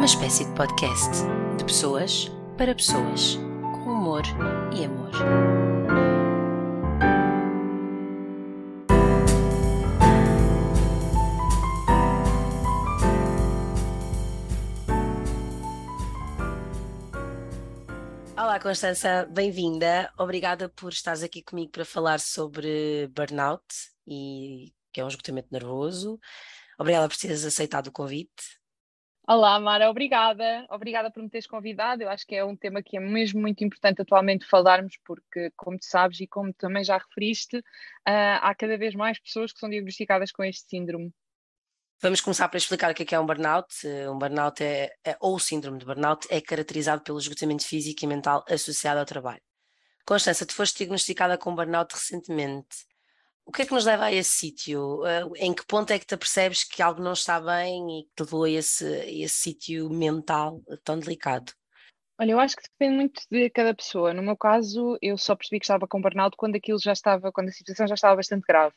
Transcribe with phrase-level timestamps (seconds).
[0.00, 1.10] Uma espécie de podcast
[1.58, 4.22] de pessoas para pessoas, com humor
[4.74, 5.10] e amor.
[18.38, 20.10] Olá, Constança, bem-vinda.
[20.16, 23.66] Obrigada por estares aqui comigo para falar sobre burnout
[24.06, 26.18] e que é um esgotamento nervoso.
[26.78, 28.59] Obrigada por teres aceitado o convite.
[29.32, 30.66] Olá, Mara, obrigada.
[30.68, 32.02] Obrigada por me teres convidado.
[32.02, 35.78] Eu acho que é um tema que é mesmo muito importante atualmente falarmos, porque, como
[35.78, 37.62] tu sabes e como também já referiste, uh,
[38.42, 41.14] há cada vez mais pessoas que são diagnosticadas com este síndrome.
[42.02, 43.72] Vamos começar por explicar o que é, que é um burnout.
[44.12, 48.08] Um burnout é, é, ou o síndrome de burnout é caracterizado pelo esgotamento físico e
[48.08, 49.42] mental associado ao trabalho.
[50.04, 52.89] Constança, tu foste diagnosticada com burnout recentemente.
[53.44, 55.02] O que é que nos leva a esse sítio?
[55.02, 58.10] Uh, em que ponto é que te percebes que algo não está bem e que
[58.14, 61.52] te levou a esse, esse sítio mental tão delicado?
[62.20, 64.12] Olha, eu acho que depende muito de cada pessoa.
[64.12, 67.48] No meu caso, eu só percebi que estava com burnout quando aquilo já estava, quando
[67.48, 68.74] a situação já estava bastante grave.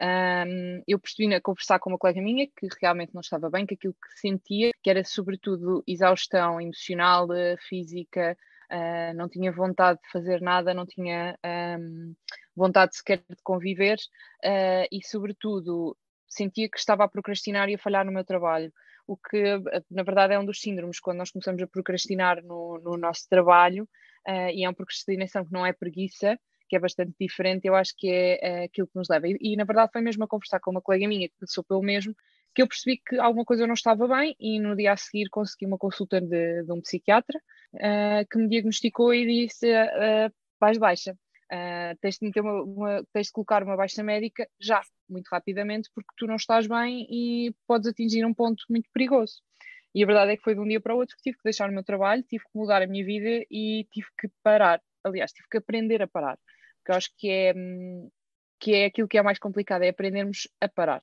[0.00, 3.74] Um, eu percebi a conversar com uma colega minha que realmente não estava bem, que
[3.74, 7.28] aquilo que sentia, que era sobretudo exaustão emocional,
[7.68, 8.36] física,
[8.74, 11.38] uh, não tinha vontade de fazer nada, não tinha
[11.78, 12.14] um,
[12.56, 13.96] vontade sequer de conviver
[14.44, 15.96] uh, e, sobretudo,
[16.28, 18.72] sentia que estava a procrastinar e a falhar no meu trabalho.
[19.06, 19.58] O que,
[19.90, 23.84] na verdade, é um dos síndromes, quando nós começamos a procrastinar no, no nosso trabalho,
[24.28, 27.92] uh, e é uma procrastinação que não é preguiça, que é bastante diferente, eu acho
[27.96, 29.28] que é, é aquilo que nos leva.
[29.28, 31.82] E, e, na verdade, foi mesmo a conversar com uma colega minha que passou pelo
[31.82, 32.14] mesmo,
[32.54, 35.66] que eu percebi que alguma coisa não estava bem e no dia a seguir consegui
[35.66, 37.38] uma consulta de, de um psiquiatra
[37.74, 41.16] uh, que me diagnosticou e disse uh, vais baixa.
[41.52, 46.08] Uh, tens, de uma, uma, tens de colocar uma baixa médica já, muito rapidamente, porque
[46.16, 49.42] tu não estás bem e podes atingir um ponto muito perigoso.
[49.94, 51.44] E a verdade é que foi de um dia para o outro que tive que
[51.44, 54.80] deixar o meu trabalho, tive que mudar a minha vida e tive que parar.
[55.04, 56.38] Aliás, tive que aprender a parar.
[56.78, 58.10] Porque eu acho que é, hum,
[58.58, 61.02] que é aquilo que é mais complicado, é aprendermos a parar.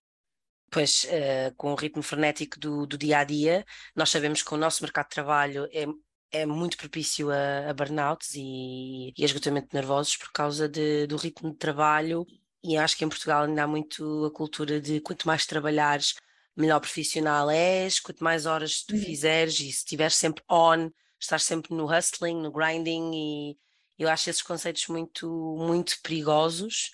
[0.72, 3.66] Pois, uh, com o ritmo frenético do, do, dia a dia,
[3.96, 5.86] nós sabemos que o nosso mercado de trabalho é
[6.32, 11.06] é muito propício a, a burnouts e, e a esgotamento de nervosos por causa de,
[11.06, 12.26] do ritmo de trabalho.
[12.64, 16.16] E acho que em Portugal ainda há muito a cultura de quanto mais trabalhares,
[16.56, 19.02] melhor profissional és, quanto mais horas tu uhum.
[19.02, 20.90] fizeres e se estiveres sempre on,
[21.20, 23.58] estás sempre no hustling, no grinding e
[23.98, 25.28] eu acho esses conceitos muito,
[25.60, 26.92] muito perigosos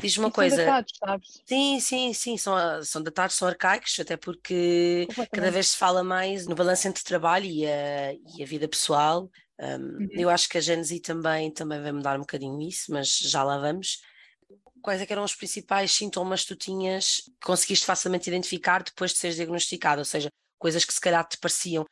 [0.00, 0.56] Diz uma coisa.
[0.56, 1.42] São datados, sabes?
[1.44, 6.46] Sim, sim, sim, são, são datados, são arcaicos, até porque cada vez se fala mais
[6.46, 9.30] no balanço entre trabalho e a, e a vida pessoal.
[9.58, 10.08] Um, uhum.
[10.12, 13.58] Eu acho que a Genesi também, também vai mudar um bocadinho isso, mas já lá
[13.58, 14.00] vamos.
[14.82, 19.18] Quais é eram os principais sintomas que tu tinhas, que conseguiste facilmente identificar depois de
[19.18, 20.00] seres diagnosticado?
[20.00, 20.28] Ou seja,
[20.58, 21.84] coisas que se calhar te pareciam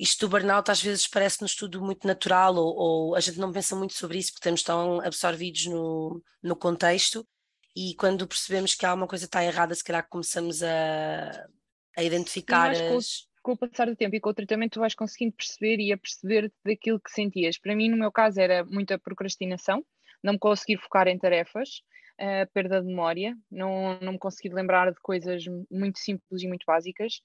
[0.00, 3.76] isto do burnout às vezes parece-nos tudo muito natural ou, ou, a gente não pensa
[3.76, 7.26] muito sobre isso porque estamos tão absorvidos no, no contexto
[7.76, 11.48] e quando percebemos que há uma coisa está errada, se calhar começamos a,
[11.96, 13.28] a identificar as...
[13.42, 15.92] Com, com, o passar do tempo e com o tratamento tu vais conseguindo perceber e
[15.92, 17.58] a perceber daquilo que sentias.
[17.58, 19.84] Para mim, no meu caso, era muita procrastinação,
[20.22, 21.82] não me conseguir focar em tarefas,
[22.20, 26.64] uh, perda de memória, não, não me conseguir lembrar de coisas muito simples e muito
[26.66, 27.20] básicas.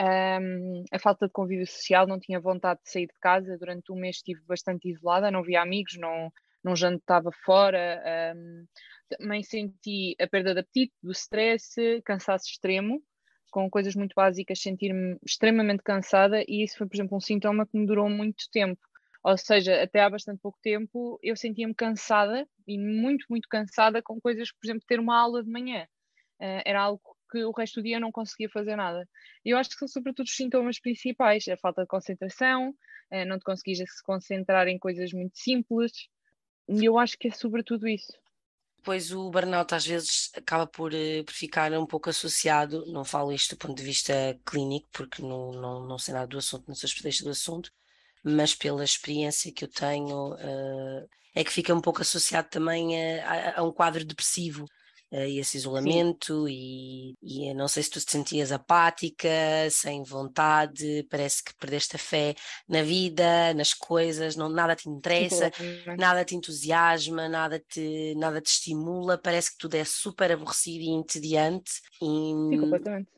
[0.00, 3.58] Um, a falta de convívio social, não tinha vontade de sair de casa.
[3.58, 6.32] Durante um mês estive bastante isolada, não via amigos, não,
[6.62, 8.00] não jantava fora.
[8.36, 8.64] Um,
[9.08, 13.02] também senti a perda de apetite, do stress, cansaço extremo,
[13.50, 17.78] com coisas muito básicas, sentir-me extremamente cansada, e isso foi, por exemplo, um sintoma que
[17.78, 18.80] me durou muito tempo.
[19.24, 24.20] Ou seja, até há bastante pouco tempo eu sentia-me cansada e muito, muito cansada com
[24.20, 25.86] coisas, por exemplo, ter uma aula de manhã.
[26.40, 29.08] Uh, era algo que o resto do dia não conseguia fazer nada.
[29.44, 33.44] Eu acho que são sobretudo os sintomas principais, a falta de concentração, uh, não te
[33.44, 35.92] conseguis se concentrar em coisas muito simples,
[36.68, 38.12] e eu acho que é sobretudo isso.
[38.84, 43.32] Pois o burnout às vezes acaba por, eh, por ficar um pouco associado, não falo
[43.32, 44.12] isto do ponto de vista
[44.46, 47.70] clínico, porque não, não, não sei nada do assunto, não sou especialista do assunto,
[48.22, 53.56] mas pela experiência que eu tenho, uh, é que fica um pouco associado também a,
[53.56, 54.64] a, a um quadro depressivo
[55.12, 59.28] uh, esse isolamento e, e não sei se tu te sentias apática,
[59.70, 62.34] sem vontade, parece que perdeste a fé
[62.68, 65.50] na vida, nas coisas, não, nada te interessa,
[65.98, 70.90] nada te entusiasma, nada te, nada te estimula, parece que tudo é super aborrecido e
[70.90, 71.72] entediante.
[72.02, 72.06] E...
[72.06, 73.10] Sim, completamente.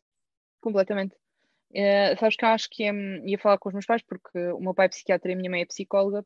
[0.61, 1.15] Completamente.
[1.71, 2.93] Uh, sabes que eu acho que ia,
[3.25, 5.51] ia falar com os meus pais, porque o meu pai é psiquiatra e a minha
[5.51, 6.25] mãe é psicóloga,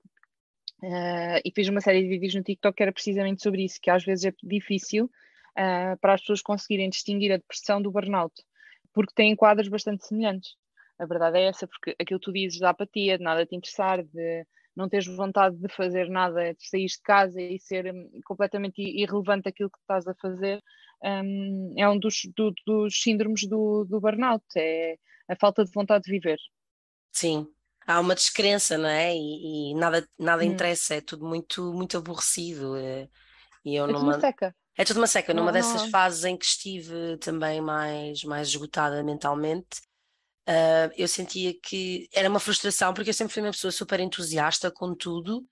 [0.82, 3.88] Uh, e fiz uma série de vídeos no TikTok que era precisamente sobre isso, que
[3.88, 5.10] às vezes é difícil
[5.58, 8.34] uh, para as pessoas conseguirem distinguir a depressão do burnout,
[8.92, 10.56] porque têm quadros bastante semelhantes.
[10.98, 14.02] A verdade é essa, porque aquilo que tu dizes da apatia, de nada te interessar,
[14.04, 14.46] de
[14.76, 19.48] não teres vontade de fazer nada, de sair de casa e ser hum, completamente irrelevante
[19.48, 20.60] aquilo que estás a fazer,
[21.02, 24.96] um, é um dos, do, dos síndromes do, do burnout, é
[25.28, 26.38] a falta de vontade de viver.
[27.12, 27.46] Sim,
[27.86, 29.14] há uma descrença, não é?
[29.14, 30.46] E, e nada, nada hum.
[30.46, 32.76] interessa, é tudo muito, muito aborrecido.
[32.76, 33.08] É,
[33.64, 34.20] e eu é numa...
[34.20, 34.54] seca.
[34.76, 35.32] É tudo uma seca.
[35.32, 35.90] Numa dessas não.
[35.90, 39.80] fases em que estive também mais, mais esgotada mentalmente,
[40.48, 44.70] uh, eu sentia que era uma frustração, porque eu sempre fui uma pessoa super entusiasta
[44.70, 45.46] com tudo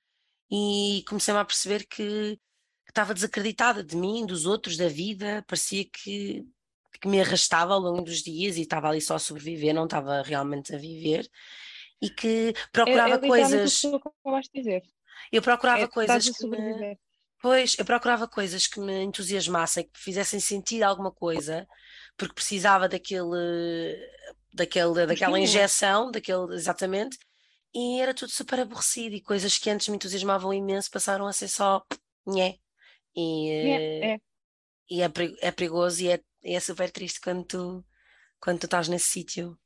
[0.51, 5.45] e comecei-me a perceber que, que estava desacreditada de mim, dos outros, da vida.
[5.47, 6.45] Parecia que,
[7.01, 10.21] que me arrastava ao longo dos dias e estava ali só a sobreviver, não estava
[10.23, 11.29] realmente a viver.
[12.03, 13.83] E que procurava é, é coisas.
[15.31, 16.99] Eu procurava é, coisas que me,
[17.43, 21.67] Pois, eu procurava coisas que me entusiasmassem, que me fizessem sentir alguma coisa,
[22.17, 23.99] porque precisava daquele,
[24.55, 27.19] daquele, daquela injeção, daquele, exatamente,
[27.75, 31.49] e era tudo super aborrecido, e coisas que antes me entusiasmavam imenso passaram a ser
[31.49, 31.85] só
[32.25, 32.59] nhé.
[33.17, 34.19] E, é, é.
[34.88, 35.11] e é,
[35.41, 37.85] é perigoso e é, é super triste quando tu,
[38.38, 39.59] quando tu estás nesse sítio.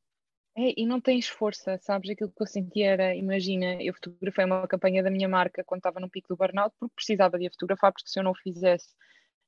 [0.58, 2.08] É, e não tens força, sabes?
[2.10, 6.00] Aquilo que eu senti era, imagina, eu fotografei uma campanha da minha marca quando estava
[6.00, 8.88] no pico do burnout porque precisava de a fotografar, porque se eu não o fizesse,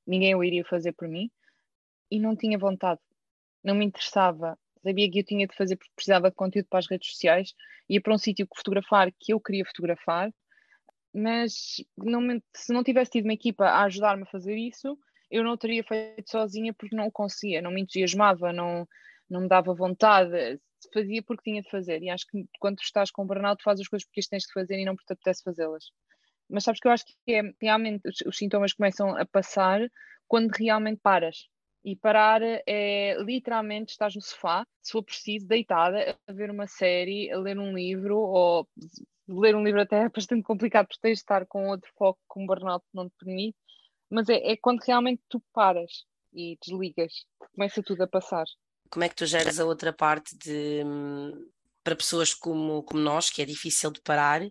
[0.05, 1.31] ninguém o iria fazer por mim.
[2.11, 3.01] E não tinha vontade,
[3.63, 4.57] não me interessava.
[4.83, 7.55] Sabia que eu tinha de fazer porque precisava de conteúdo para as redes sociais,
[7.89, 10.31] ia para um sítio que fotografar que eu queria fotografar,
[11.13, 14.97] mas não me, se não tivesse tido uma equipa a ajudar-me a fazer isso,
[15.31, 18.87] eu não teria feito sozinha porque não o conseguia, não me entusiasmava, não,
[19.29, 20.59] não me dava vontade
[20.93, 22.01] fazia porque tinha de fazer.
[22.01, 24.85] E acho que quando estás com burnout, fazes as coisas porque tens de fazer e
[24.85, 25.85] não porque te apetece fazê-las.
[26.49, 29.81] Mas sabes que eu acho que é, realmente os, os sintomas começam a passar
[30.27, 31.47] quando realmente paras.
[31.83, 37.31] E parar é literalmente estás no sofá, se for preciso, deitada, a ver uma série,
[37.31, 38.67] a ler um livro, ou
[39.27, 42.39] ler um livro até é bastante complicado porque tens de estar com outro foco que
[42.39, 43.57] um burnout não te permite,
[44.09, 48.45] mas é, é quando realmente tu paras e desligas, começa tudo a passar
[48.89, 50.83] como é que tu geras a outra parte de
[51.83, 54.41] para pessoas como, como nós, que é difícil de parar,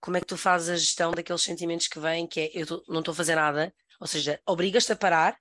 [0.00, 2.84] como é que tu fazes a gestão daqueles sentimentos que vêm, que é eu tô,
[2.88, 5.36] não estou a fazer nada, ou seja, obrigas-te a parar,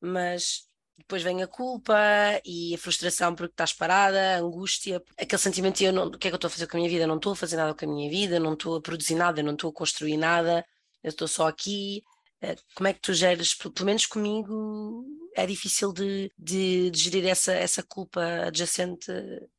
[0.00, 0.66] mas
[0.98, 1.96] depois vem a culpa
[2.44, 6.28] e a frustração porque estás parada, a angústia, aquele sentimento de eu não, o que
[6.28, 7.06] é que eu estou a fazer com a minha vida?
[7.06, 9.52] Não estou a fazer nada com a minha vida, não estou a produzir nada, não
[9.52, 10.64] estou a construir nada,
[11.02, 12.02] eu estou só aqui.
[12.42, 15.04] Eh, como é que tu geres, pelo menos comigo,
[15.34, 19.10] é difícil de, de, de gerir essa, essa culpa adjacente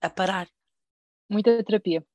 [0.02, 0.48] a parar.
[1.30, 2.06] Muita terapia.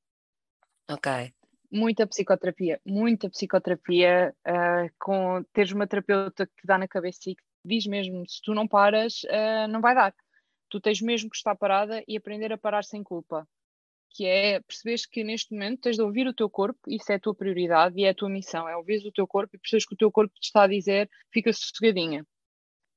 [0.89, 1.33] Ok.
[1.71, 7.35] Muita psicoterapia, muita psicoterapia, uh, com teres uma terapeuta que te dá na cabeça e
[7.35, 10.13] que diz mesmo, se tu não paras, uh, não vai dar.
[10.69, 13.47] Tu tens mesmo que estar parada e aprender a parar sem culpa.
[14.13, 17.19] Que é perceberes que neste momento tens de ouvir o teu corpo, isso é a
[17.19, 19.95] tua prioridade e é a tua missão, é ouvir o teu corpo e percebes que
[19.95, 22.25] o teu corpo te está a dizer, fica sossegadinha,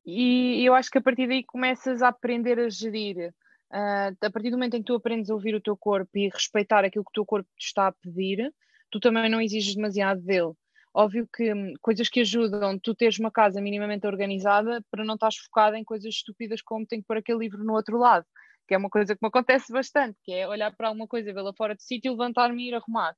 [0.06, 3.34] e eu acho que a partir daí começas a aprender a gerir.
[3.72, 6.28] Uh, a partir do momento em que tu aprendes a ouvir o teu corpo e
[6.28, 8.54] respeitar aquilo que o teu corpo te está a pedir,
[8.88, 10.52] tu também não exiges demasiado dele.
[10.94, 15.36] Óbvio que hum, coisas que ajudam tu teres uma casa minimamente organizada para não estás
[15.36, 18.24] focada em coisas estúpidas como tenho que pôr aquele livro no outro lado,
[18.66, 21.52] que é uma coisa que me acontece bastante, que é olhar para alguma coisa, vê-la
[21.54, 23.14] fora de sítio, levantar-me e ir arrumar.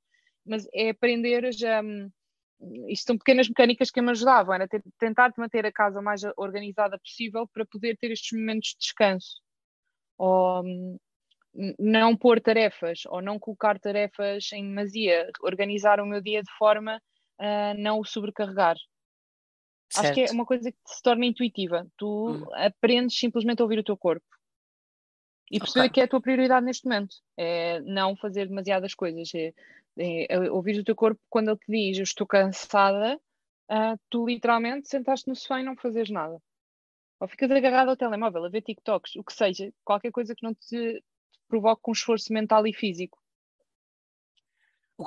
[0.46, 2.10] Mas é aprender já hum,
[2.88, 7.46] isto são pequenas mecânicas que me ajudavam, era tentar manter a casa mais organizada possível
[7.52, 9.40] para poder ter estes momentos de descanso.
[10.18, 10.98] Ou hum,
[11.78, 17.00] não pôr tarefas, ou não colocar tarefas em demasia, organizar o meu dia de forma
[17.38, 18.76] a não o sobrecarregar.
[19.90, 20.04] Certo.
[20.04, 21.86] Acho que é uma coisa que se torna intuitiva.
[21.96, 22.46] Tu hum.
[22.54, 24.37] aprendes simplesmente a ouvir o teu corpo
[25.50, 25.90] e perceber okay.
[25.90, 27.16] que é a tua prioridade neste momento.
[27.36, 29.30] É não fazer demasiadas coisas.
[29.34, 29.52] É
[29.98, 33.16] é, ouvir o teu corpo quando ele te diz eu estou cansada,
[33.70, 36.40] uh, tu literalmente sentaste no sofá e não fazes nada.
[37.20, 40.54] Ou ficas agarrado ao telemóvel a ver TikToks, o que seja, qualquer coisa que não
[40.54, 41.02] te,
[41.48, 43.18] provoque um esforço mental e físico.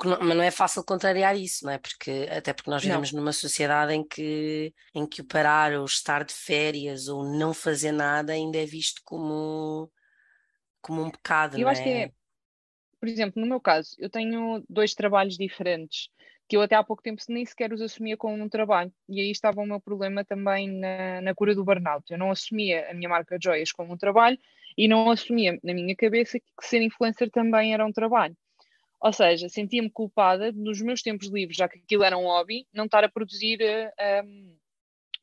[0.04, 1.78] Não, mas não é fácil contrariar isso, não é?
[1.78, 3.20] Porque, até porque nós vivemos não.
[3.20, 7.92] numa sociedade em que, em que o parar ou estar de férias ou não fazer
[7.92, 9.90] nada ainda é visto como,
[10.82, 11.56] como um pecado.
[11.56, 11.84] Eu não acho é?
[11.84, 12.12] que é,
[13.00, 16.10] por exemplo, no meu caso, eu tenho dois trabalhos diferentes
[16.48, 18.92] que eu até há pouco tempo nem sequer os assumia como um trabalho.
[19.08, 22.04] E aí estava o meu problema também na, na cura do burnout.
[22.10, 24.38] Eu não assumia a minha marca de joias como um trabalho
[24.76, 28.36] e não assumia na minha cabeça que ser influencer também era um trabalho.
[29.00, 32.84] Ou seja, sentia-me culpada nos meus tempos livres, já que aquilo era um hobby, não
[32.84, 33.58] estar a produzir
[34.22, 34.54] um,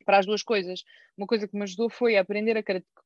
[0.03, 0.83] para as duas coisas.
[1.15, 2.63] Uma coisa que me ajudou foi a aprender a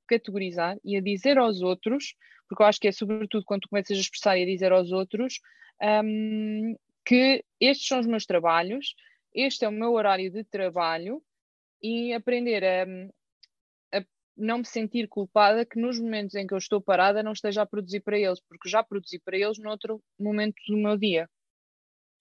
[0.07, 2.15] categorizar e a dizer aos outros
[2.47, 4.91] porque eu acho que é sobretudo quando tu começas a expressar e a dizer aos
[4.91, 5.39] outros
[6.03, 8.95] um, que estes são os meus trabalhos,
[9.33, 11.21] este é o meu horário de trabalho
[11.81, 14.05] e aprender a, a
[14.37, 17.65] não me sentir culpada que nos momentos em que eu estou parada não esteja a
[17.65, 21.29] produzir para eles, porque já produzi para eles noutro momento do meu dia.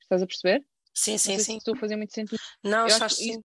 [0.01, 0.65] Estás a perceber?
[0.95, 1.57] Sim, sim, sim.
[1.57, 2.39] estou a fazer muito sentido.
[2.63, 3.41] Não, eu acho que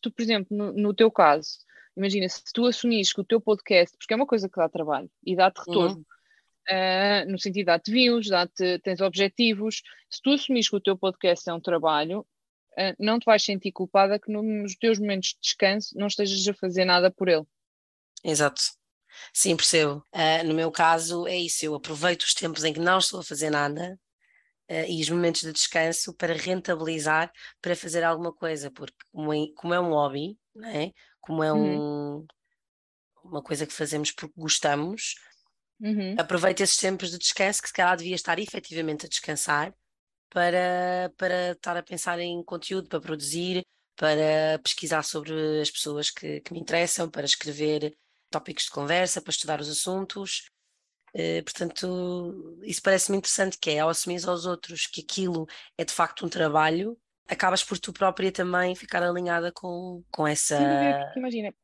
[0.00, 1.58] tu, por exemplo, no, no, teu caso,
[1.98, 5.10] imagina, se tu assumires que o teu podcast, porque é uma coisa que dá trabalho
[5.24, 6.04] e dá-te retorno, uhum.
[6.70, 11.50] uh, no sentido dá-te views, dá-te, tens objetivos, se tu assumires que o teu podcast
[11.50, 15.98] é um trabalho, uh, não te vais sentir culpada que nos teus momentos de descanso
[15.98, 17.44] não estejas a fazer nada por ele.
[18.24, 18.62] Exato.
[19.32, 20.04] Sim, percebo.
[20.14, 23.24] Uh, no meu caso é isso, eu aproveito os tempos em que não estou a
[23.24, 23.98] fazer nada
[24.70, 29.46] uh, e os momentos de descanso para rentabilizar, para fazer alguma coisa, porque como é,
[29.56, 30.92] como é um hobby, não é?
[31.28, 32.20] Como é uhum.
[32.20, 32.26] um,
[33.22, 35.16] uma coisa que fazemos porque gostamos,
[35.78, 36.14] uhum.
[36.18, 39.74] aproveito esses tempos de descanso que se calhar devia estar efetivamente a descansar
[40.30, 43.62] para, para estar a pensar em conteúdo, para produzir,
[43.94, 47.94] para pesquisar sobre as pessoas que, que me interessam, para escrever
[48.30, 50.48] tópicos de conversa, para estudar os assuntos.
[51.14, 55.92] Uh, portanto, isso parece-me interessante, que é ao assumir aos outros que aquilo é de
[55.92, 60.56] facto um trabalho, acabas por tu própria também ficar alinhada com, com essa.
[60.56, 61.54] Sim, imagina,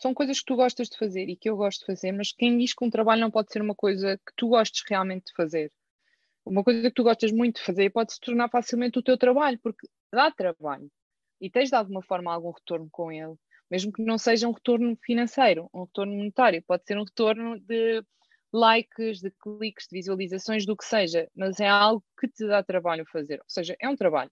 [0.00, 2.58] são coisas que tu gostas de fazer e que eu gosto de fazer, mas quem
[2.58, 5.72] diz que um trabalho não pode ser uma coisa que tu gostes realmente de fazer?
[6.44, 9.58] Uma coisa que tu gostas muito de fazer pode se tornar facilmente o teu trabalho,
[9.62, 10.90] porque dá trabalho
[11.40, 13.34] e tens de alguma forma algum retorno com ele,
[13.70, 18.04] mesmo que não seja um retorno financeiro, um retorno monetário, pode ser um retorno de
[18.52, 23.04] likes, de cliques, de visualizações, do que seja, mas é algo que te dá trabalho
[23.10, 24.30] fazer, ou seja, é um trabalho.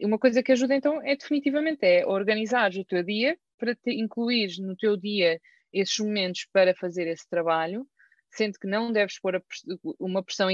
[0.00, 4.60] Uma coisa que ajuda então é definitivamente é organizar o teu dia para te incluir
[4.60, 5.40] no teu dia
[5.72, 7.86] esses momentos para fazer esse trabalho,
[8.30, 9.42] sendo que não deves pôr
[9.98, 10.48] uma pressão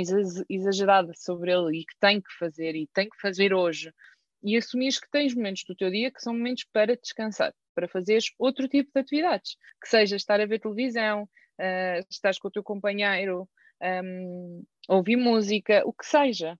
[0.49, 3.93] exagerada sobre ele e que tem que fazer e tem que fazer hoje,
[4.43, 8.33] e assumires que tens momentos do teu dia que são momentos para descansar, para fazeres
[8.39, 12.63] outro tipo de atividades, que seja estar a ver televisão, uh, estás com o teu
[12.63, 13.49] companheiro,
[14.05, 16.59] um, ouvir música, o que seja,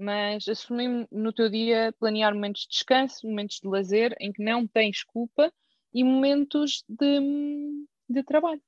[0.00, 4.66] mas assumir no teu dia, planear momentos de descanso, momentos de lazer em que não
[4.66, 5.52] tens culpa
[5.92, 8.62] e momentos de, de trabalho.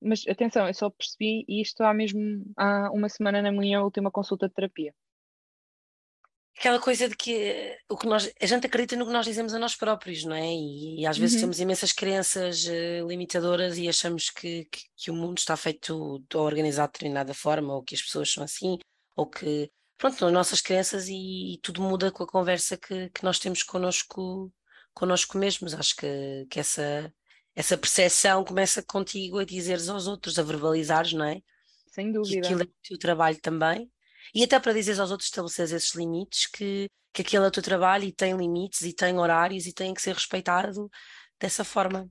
[0.00, 4.48] Mas atenção, eu só percebi isto há mesmo há uma semana na minha última consulta
[4.48, 4.94] de terapia.
[6.58, 9.58] Aquela coisa de que o que nós, a gente acredita no que nós dizemos a
[9.58, 10.46] nós próprios, não é?
[10.46, 11.42] E, e às vezes uhum.
[11.42, 16.40] temos imensas crenças uh, limitadoras e achamos que, que, que, o mundo está feito ou
[16.40, 18.78] organizado de determinada forma, ou que as pessoas são assim,
[19.16, 19.70] ou que
[20.02, 23.38] pronto, são as nossas crenças e, e, tudo muda com a conversa que, que nós
[23.38, 24.52] temos connosco,
[24.92, 25.74] connosco mesmos.
[25.74, 27.14] Acho que, que essa,
[27.54, 31.40] essa percepção começa contigo a dizeres aos outros, a verbalizares, não é?
[31.86, 32.40] Sem dúvida.
[32.40, 33.88] Que aquilo é o teu trabalho também.
[34.34, 37.62] E até para dizeres aos outros, estabeleceres esses limites, que, que aquilo é o teu
[37.62, 40.90] trabalho e tem limites e tem horários e tem que ser respeitado
[41.38, 42.10] dessa forma,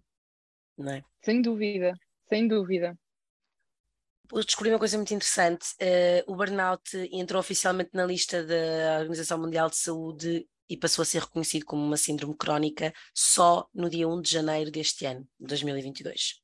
[0.78, 1.02] não é?
[1.22, 1.94] Sem dúvida,
[2.30, 2.98] sem dúvida
[4.40, 5.68] descobri uma coisa muito interessante.
[5.74, 11.06] Uh, o burnout entrou oficialmente na lista da Organização Mundial de Saúde e passou a
[11.06, 16.42] ser reconhecido como uma síndrome crónica só no dia 1 de janeiro deste ano, 2022.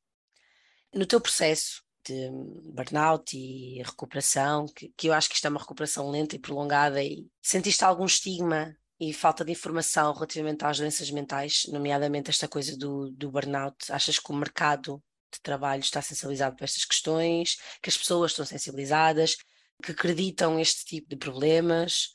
[0.94, 2.29] No teu processo de
[2.74, 7.01] burnout e recuperação, que, que eu acho que isto é uma recuperação lenta e prolongada,
[7.01, 12.75] e sentiste algum estigma e falta de informação relativamente às doenças mentais, nomeadamente esta coisa
[12.77, 13.91] do, do burnout?
[13.91, 15.01] Achas que o mercado
[15.38, 19.38] de trabalho está sensibilizado para estas questões, que as pessoas estão sensibilizadas,
[19.84, 22.12] que acreditam este tipo de problemas?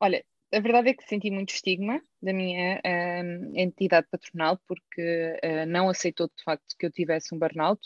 [0.00, 5.66] Olha, a verdade é que senti muito estigma da minha uh, entidade patronal porque uh,
[5.66, 7.80] não aceitou de facto que eu tivesse um burnout,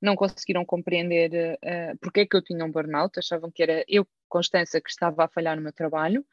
[0.00, 4.06] não conseguiram compreender uh, porque é que eu tinha um burnout, achavam que era eu,
[4.28, 6.24] Constança, que estava a falhar no meu trabalho,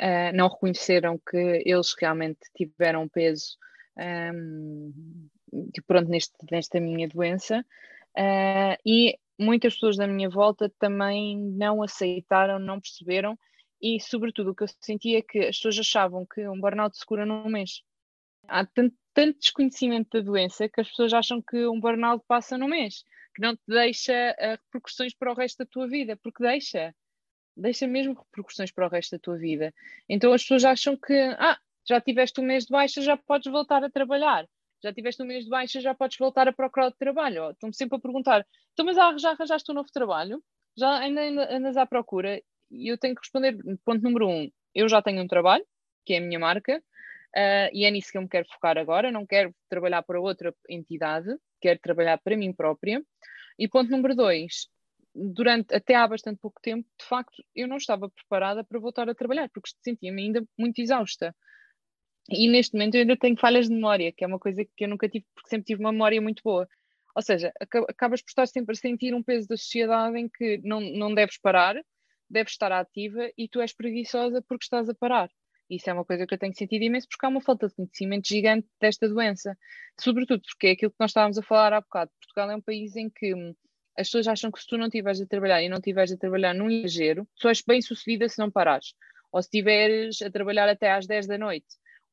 [0.00, 3.56] uh, não reconheceram que eles realmente tiveram peso
[3.96, 5.28] um,
[5.72, 7.64] tipo, pronto, neste, nesta minha doença,
[8.16, 13.38] uh, e muitas pessoas da minha volta também não aceitaram, não perceberam,
[13.80, 17.04] e sobretudo o que eu sentia é que as pessoas achavam que um burnout se
[17.04, 17.82] cura num mês.
[18.46, 22.68] Há tanto, tanto desconhecimento da doença que as pessoas acham que um burnout passa num
[22.68, 23.04] mês,
[23.34, 26.94] que não te deixa uh, repercussões para o resto da tua vida, porque deixa.
[27.56, 29.74] Deixa mesmo repercussões para o resto da tua vida.
[30.08, 33.82] Então as pessoas acham que, ah, já tiveste um mês de baixa, já podes voltar
[33.82, 34.46] a trabalhar
[34.82, 37.50] já tiveste um mês de baixa, já podes voltar a procurar de trabalho.
[37.50, 40.42] Estão-me sempre a perguntar, então mas já arranjaste um novo trabalho?
[40.76, 41.22] Já ainda
[41.54, 42.40] andas à procura?
[42.70, 45.66] E eu tenho que responder, ponto número um, eu já tenho um trabalho,
[46.04, 49.10] que é a minha marca, uh, e é nisso que eu me quero focar agora,
[49.10, 51.28] não quero trabalhar para outra entidade,
[51.60, 53.02] quero trabalhar para mim própria.
[53.58, 54.68] E ponto número dois,
[55.14, 59.14] durante até há bastante pouco tempo, de facto, eu não estava preparada para voltar a
[59.14, 61.34] trabalhar, porque sentia-me ainda muito exausta.
[62.30, 64.88] E neste momento eu ainda tenho falhas de memória, que é uma coisa que eu
[64.88, 66.68] nunca tive, porque sempre tive uma memória muito boa.
[67.14, 67.52] Ou seja,
[67.88, 71.38] acabas por estar sempre a sentir um peso da sociedade em que não, não deves
[71.38, 71.74] parar,
[72.28, 75.28] deves estar ativa e tu és preguiçosa porque estás a parar.
[75.68, 78.28] Isso é uma coisa que eu tenho sentido imenso porque há uma falta de conhecimento
[78.28, 79.56] gigante desta doença.
[80.00, 82.10] Sobretudo porque é aquilo que nós estávamos a falar há bocado.
[82.20, 83.54] Portugal é um país em que hum,
[83.98, 86.54] as pessoas acham que se tu não estiveres a trabalhar e não estiveres a trabalhar
[86.54, 88.94] num exagero, tu és bem sucedida se não parares.
[89.32, 91.66] Ou se estiveres a trabalhar até às 10 da noite.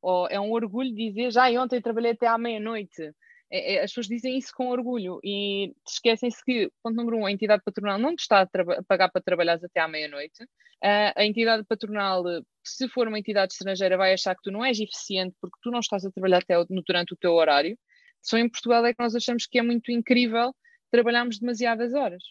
[0.10, 3.12] Ou é um orgulho dizer, já ontem trabalhei até à meia-noite.
[3.52, 7.32] É, é, as pessoas dizem isso com orgulho e esquecem-se que, ponto número um, a
[7.32, 10.42] entidade patronal não te está a, pagar para trabalhares até à meia-noite.
[10.82, 12.24] Uh, a entidade patronal,
[12.64, 15.82] se for uma entidade estrangeira, vai achar que tu não és eficiente porque tu não
[15.82, 17.78] estás a trabalhar até durante o teu horário.
[18.22, 20.56] Só em Portugal é que nós achamos que é muito incrível
[20.90, 22.24] trabalharmos demasiadas horas.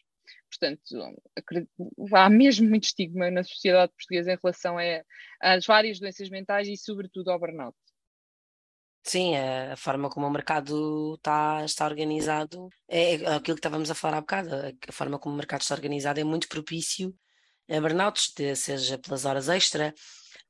[0.49, 0.83] Portanto,
[2.15, 4.77] há mesmo muito estigma na sociedade portuguesa em relação
[5.41, 7.77] às várias doenças mentais e, sobretudo, ao burnout.
[9.03, 13.95] Sim, a forma como o mercado está, está organizado é, é aquilo que estávamos a
[13.95, 14.51] falar há bocado.
[14.89, 17.15] A forma como o mercado está organizado é muito propício
[17.69, 19.95] a burnouts, seja pelas horas extra,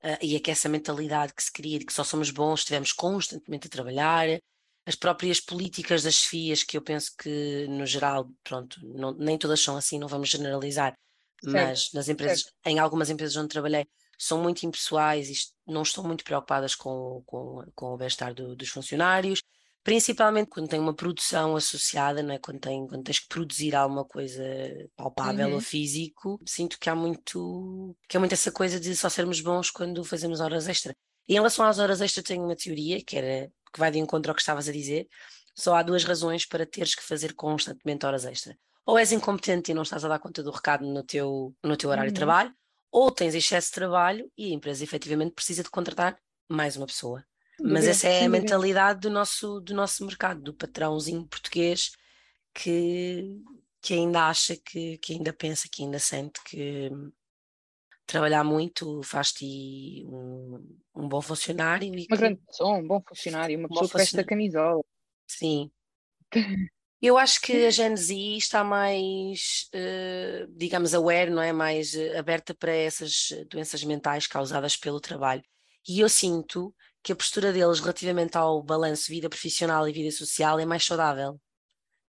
[0.04, 2.92] uh, e é que essa mentalidade que se cria de que só somos bons, estivemos
[2.92, 4.28] constantemente a trabalhar,
[4.86, 9.60] as próprias políticas das FIAs, que eu penso que, no geral, pronto, não, nem todas
[9.60, 10.96] são assim, não vamos generalizar,
[11.42, 13.84] certo, mas nas empresas, em algumas empresas onde trabalhei,
[14.16, 15.34] são muito impessoais e
[15.66, 19.42] não estão muito preocupadas com, com, com o bem-estar do, dos funcionários,
[19.82, 22.38] principalmente quando tem uma produção associada, não é?
[22.38, 24.42] quando, tem, quando tens que produzir alguma coisa
[24.96, 25.54] palpável uhum.
[25.54, 29.70] ou físico, sinto que há muito que é muito essa coisa de só sermos bons
[29.70, 30.94] quando fazemos horas extra.
[31.28, 34.30] E em relação às horas extra tenho uma teoria que era que vai de encontro
[34.30, 35.06] ao que estavas a dizer.
[35.54, 38.58] Só há duas razões para teres que fazer constantemente horas extra.
[38.86, 41.90] Ou és incompetente e não estás a dar conta do recado no teu, no teu
[41.90, 42.14] horário uhum.
[42.14, 42.54] de trabalho,
[42.90, 47.22] ou tens excesso de trabalho e a empresa efetivamente precisa de contratar mais uma pessoa.
[47.60, 51.90] Mas essa é a mentalidade do nosso, do nosso mercado, do patrãozinho português
[52.54, 53.42] que,
[53.80, 56.90] que ainda acha, que, que ainda pensa, que ainda sente que
[58.06, 61.86] trabalhar muito faz-te um, um bom funcionário.
[61.86, 62.16] E uma que...
[62.16, 64.82] grande pessoa, um bom funcionário, uma pessoa que veste a camisola.
[65.26, 65.70] Sim.
[67.02, 71.52] Eu acho que a Gen Z está mais, uh, digamos, aware, não é?
[71.52, 75.42] Mais uh, aberta para essas doenças mentais causadas pelo trabalho.
[75.86, 80.58] E eu sinto que a postura deles relativamente ao balanço vida profissional e vida social
[80.58, 81.40] é mais saudável.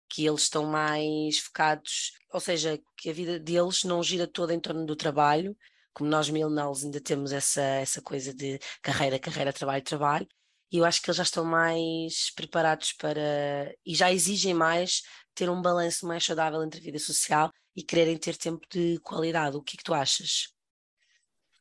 [0.10, 4.60] Que eles estão mais focados, ou seja, que a vida deles não gira toda em
[4.60, 5.58] torno do trabalho,
[5.94, 10.28] como nós millennials ainda temos essa, essa coisa de carreira, carreira, trabalho, trabalho,
[10.72, 15.04] e eu acho que eles já estão mais preparados para e já exigem mais
[15.36, 19.56] ter um balanço mais saudável entre a vida social e quererem ter tempo de qualidade.
[19.56, 20.48] O que é que tu achas?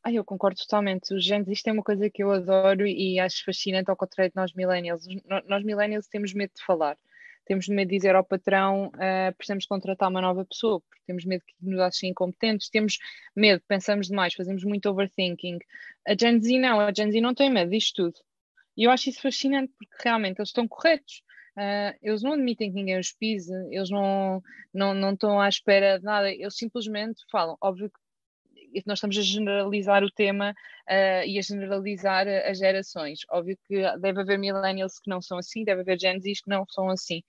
[0.03, 1.13] Ah, eu concordo totalmente.
[1.13, 4.35] Os genes, isto é uma coisa que eu adoro e acho fascinante ao contrário de
[4.35, 5.05] nós millennials.
[5.47, 6.97] Nós millennials temos medo de falar
[7.45, 11.43] temos medo de dizer ao patrão uh, precisamos contratar uma nova pessoa, porque temos medo
[11.45, 12.97] que nos achem incompetentes, temos
[13.35, 15.59] medo, pensamos demais, fazemos muito overthinking.
[16.07, 18.19] A Gen Z não, a Gen Z não tem medo disto tudo.
[18.75, 21.21] E eu acho isso fascinante, porque realmente eles estão corretos.
[21.55, 24.41] Uh, eles não admitem que ninguém os pise, eles não,
[24.73, 27.55] não, não estão à espera de nada, eles simplesmente falam.
[27.61, 27.99] Óbvio que
[28.85, 30.51] nós estamos a generalizar o tema
[30.89, 33.19] uh, e a generalizar as gerações.
[33.29, 36.89] Óbvio que deve haver millennials que não são assim, deve haver Gen que não são
[36.89, 37.21] assim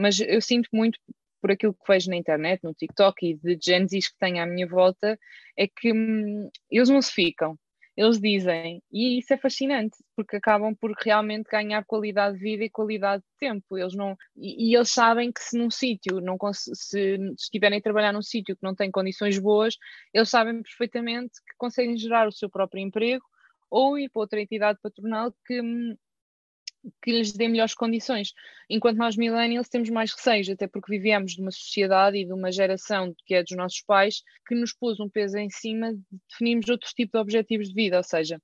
[0.00, 0.98] mas eu sinto muito
[1.40, 4.66] por aquilo que vejo na internet, no TikTok e de Gen que tenho à minha
[4.66, 5.18] volta,
[5.56, 7.58] é que hum, eles não se ficam.
[7.96, 12.70] Eles dizem, e isso é fascinante, porque acabam por realmente ganhar qualidade de vida e
[12.70, 13.76] qualidade de tempo.
[13.76, 17.82] Eles não, e, e eles sabem que se num sítio, não se, se estiverem a
[17.82, 19.76] trabalhar num sítio que não tem condições boas,
[20.14, 23.24] eles sabem perfeitamente que conseguem gerar o seu próprio emprego
[23.70, 25.94] ou ir para outra entidade patronal que hum,
[27.02, 28.32] que lhes dê melhores condições.
[28.68, 32.50] Enquanto nós millennials temos mais receios, até porque vivemos de uma sociedade e de uma
[32.50, 36.68] geração que é dos nossos pais que nos pôs um peso em cima de definirmos
[36.68, 38.40] outros tipos de objetivos de vida, ou seja,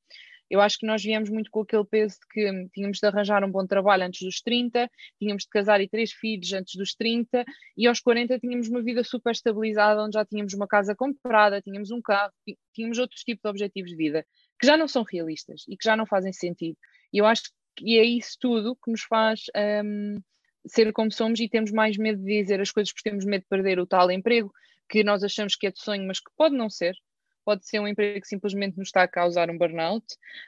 [0.49, 3.51] eu acho que nós viemos muito com aquele peso de que tínhamos de arranjar um
[3.51, 7.45] bom trabalho antes dos 30, tínhamos de casar e três filhos antes dos 30,
[7.77, 11.91] e aos 40 tínhamos uma vida super estabilizada, onde já tínhamos uma casa comprada, tínhamos
[11.91, 12.33] um carro,
[12.73, 14.25] tínhamos outros tipos de objetivos de vida,
[14.61, 16.79] que já não são realistas e que já não fazem sentido.
[17.13, 17.51] E eu acho
[17.83, 19.43] e é isso tudo que nos faz
[19.85, 20.17] um,
[20.67, 23.49] ser como somos e temos mais medo de dizer as coisas porque temos medo de
[23.49, 24.53] perder o tal emprego
[24.89, 26.95] que nós achamos que é de sonho, mas que pode não ser.
[27.45, 30.05] Pode ser um emprego que simplesmente nos está a causar um burnout,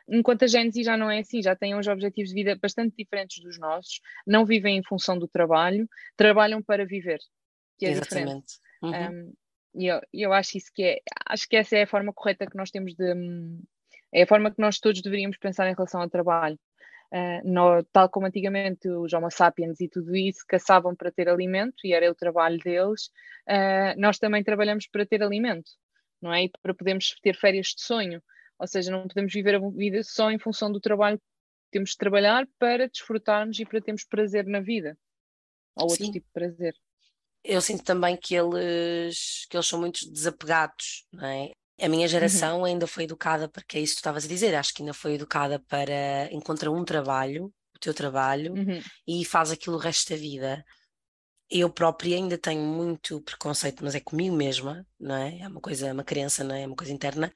[0.08, 3.40] enquanto a gente já não é assim, já têm uns objetivos de vida bastante diferentes
[3.42, 7.20] dos nossos, não vivem em função do trabalho, trabalham para viver.
[7.78, 8.58] que é Exatamente.
[8.82, 9.12] diferente.
[9.12, 9.28] Uhum.
[9.28, 9.32] Um,
[9.74, 12.56] e eu, eu acho isso que é, acho que essa é a forma correta que
[12.56, 13.14] nós temos de,
[14.12, 16.58] é a forma que nós todos deveríamos pensar em relação ao trabalho.
[17.11, 21.77] Uh, no, tal como antigamente os Homo sapiens e tudo isso caçavam para ter alimento
[21.87, 23.07] e era o trabalho deles,
[23.49, 25.71] uh, nós também trabalhamos para ter alimento,
[26.21, 26.44] não é?
[26.44, 28.23] E para podermos ter férias de sonho.
[28.59, 31.21] Ou seja, não podemos viver a vida só em função do trabalho.
[31.71, 34.99] Temos de trabalhar para desfrutarmos e para termos prazer na vida.
[35.77, 36.12] Ou outro Sim.
[36.12, 36.75] tipo de prazer.
[37.44, 41.53] Eu sinto também que eles, que eles são muito desapegados, não é?
[41.80, 42.08] A minha uhum.
[42.08, 42.64] geração uhum.
[42.64, 44.94] ainda foi educada para que é isso que tu estavas a dizer, acho que ainda
[44.94, 48.82] foi educada para encontrar um trabalho, o teu trabalho, uhum.
[49.06, 50.64] e faz aquilo o resto da vida.
[51.48, 55.38] Eu própria ainda tenho muito preconceito, mas é comigo mesma, não é?
[55.38, 56.62] É uma coisa, uma crença, não é?
[56.62, 57.32] É uma coisa interna,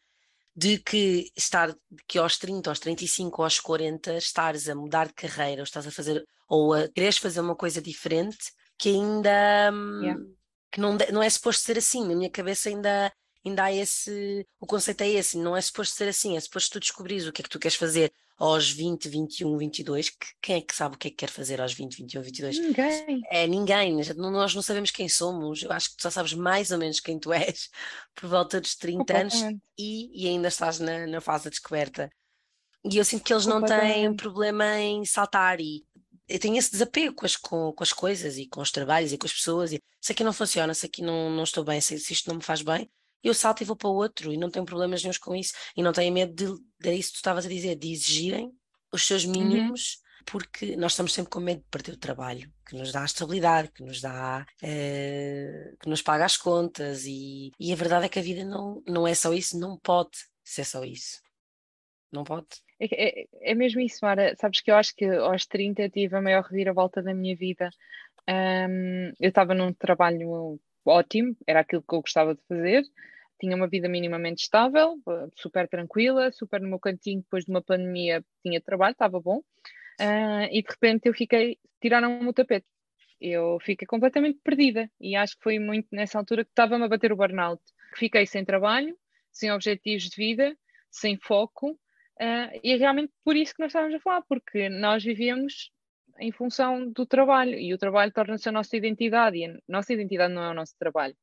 [0.54, 1.74] de que estar,
[2.06, 5.90] que aos 30, aos 35, aos 40, estares a mudar de carreira, ou estás a
[5.90, 10.22] fazer, ou a quereres fazer uma coisa diferente, que ainda hum, yeah.
[10.70, 12.06] que não, não é suposto ser assim.
[12.06, 13.10] Na minha cabeça ainda
[13.44, 14.46] ainda há esse.
[14.60, 17.42] O conceito é esse, não é suposto ser assim, é suposto tu descobrires o que
[17.42, 20.10] é que tu queres fazer aos 20, 21, 22.
[20.10, 22.58] Que, quem é que sabe o que é que quer fazer aos 20, 21, 22?
[22.58, 23.22] Ninguém.
[23.30, 25.62] É ninguém, nós não sabemos quem somos.
[25.62, 27.70] Eu acho que tu só sabes mais ou menos quem tu és
[28.14, 29.34] por volta dos 30 anos
[29.78, 32.10] e, e ainda estás na, na fase da descoberta.
[32.84, 35.84] E eu sinto que eles não têm problema em saltar e
[36.28, 39.18] eu tenho esse desapego com as, com, com, as coisas e com os trabalhos e
[39.18, 39.72] com as pessoas.
[39.72, 42.36] E se aqui não funciona, se aqui não, não estou bem, se, se isto não
[42.36, 42.90] me faz bem,
[43.22, 45.82] eu salto e vou para o outro e não tenho problemas nenhums com isso e
[45.82, 48.52] não tenho medo de, de isso que tu estavas a dizer, de exigirem
[48.92, 49.32] os seus uhum.
[49.32, 50.24] mínimos, uhum.
[50.26, 53.70] porque nós estamos sempre com medo de perder o trabalho, que nos dá a estabilidade,
[53.72, 58.18] que nos dá, uh, que nos paga as contas e, e a verdade é que
[58.18, 61.20] a vida não, não é só isso, não pode ser só isso.
[62.12, 62.46] Não pode.
[62.78, 64.34] É, é, é mesmo isso, Mara.
[64.36, 67.70] Sabes que eu acho que aos 30 tive a maior reviravolta da minha vida.
[68.28, 72.82] Um, eu estava num trabalho ótimo, era aquilo que eu gostava de fazer.
[73.40, 77.22] Tinha uma vida minimamente estável, eh, super tranquila, super no meu cantinho.
[77.22, 79.42] Depois de uma pandemia, tinha trabalho, estava bom.
[80.00, 82.66] Uh, e de repente eu fiquei, tiraram-me o tapete.
[83.20, 87.12] Eu fiquei completamente perdida e acho que foi muito nessa altura que estava-me a bater
[87.12, 87.62] o burnout.
[87.94, 88.96] Fiquei sem trabalho,
[89.30, 90.56] sem objetivos de vida,
[90.90, 95.04] sem foco, uh, e é realmente por isso que nós estávamos a falar, porque nós
[95.04, 95.70] vivíamos
[96.18, 100.32] em função do trabalho e o trabalho torna-se a nossa identidade e a nossa identidade
[100.32, 101.16] não é o nosso trabalho.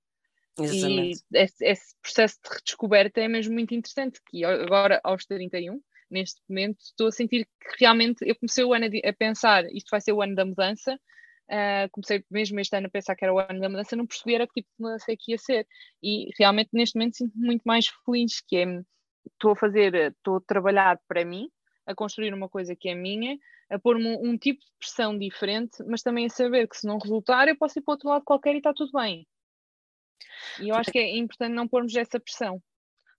[0.60, 1.23] Exatamente.
[1.32, 6.41] E esse, esse, processo de redescoberta é mesmo muito interessante, que agora aos 31, neste
[6.49, 10.02] momento, estou a sentir que realmente eu comecei o ano a, a pensar, isto vai
[10.02, 13.39] ser o ano da mudança, uh, comecei mesmo este ano a pensar que era o
[13.39, 15.67] ano da mudança, não percebia que tipo de mudança é que ia ser.
[16.02, 18.65] E realmente neste momento sinto-me muito mais feliz, que é,
[19.32, 21.49] estou a fazer, estou a trabalhar para mim,
[21.86, 23.38] a construir uma coisa que é minha,
[23.69, 26.97] a pôr-me um, um, tipo de pressão diferente, mas também a saber que se não
[26.97, 29.27] resultar, eu posso ir para o outro lado qualquer e está tudo bem.
[30.60, 32.62] E eu acho que é importante não pormos essa pressão.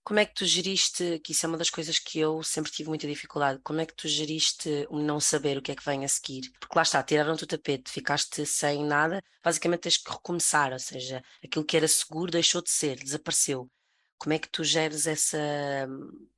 [0.02, 2.88] Como é que tu geriste, que isso é uma das coisas que eu sempre tive
[2.88, 6.04] muita dificuldade, como é que tu geriste o não saber o que é que vem
[6.04, 6.50] a seguir?
[6.58, 11.22] Porque lá está, tiraram-te o tapete, ficaste sem nada, basicamente tens que recomeçar, ou seja,
[11.44, 13.70] aquilo que era seguro deixou de ser, desapareceu.
[14.18, 15.38] Como é que tu geres essa.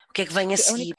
[0.09, 0.95] O que é que vem a seguir?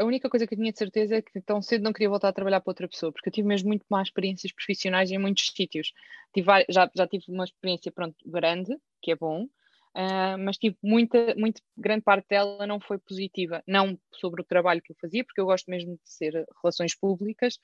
[0.00, 2.28] A única coisa que eu tinha de certeza é que tão cedo não queria voltar
[2.28, 5.52] a trabalhar para outra pessoa, porque eu tive mesmo muito mais experiências profissionais em muitos
[5.54, 5.92] sítios.
[6.32, 11.34] Tive, já, já tive uma experiência pronto, grande, que é bom, uh, mas tive muita,
[11.36, 13.62] muito grande parte dela não foi positiva.
[13.66, 17.56] Não sobre o trabalho que eu fazia, porque eu gosto mesmo de ser relações públicas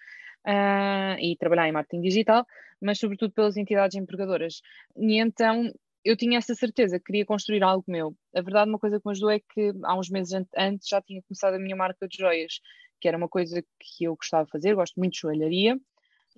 [0.46, 2.46] uh, e trabalhar em marketing digital,
[2.82, 4.60] mas sobretudo pelas entidades empregadoras.
[4.94, 5.72] E então
[6.06, 8.16] eu tinha essa certeza, queria construir algo meu.
[8.32, 11.20] A verdade, uma coisa que me ajudou é que há uns meses antes já tinha
[11.22, 12.60] começado a minha marca de joias,
[13.00, 15.76] que era uma coisa que eu gostava de fazer, gosto muito de joalharia,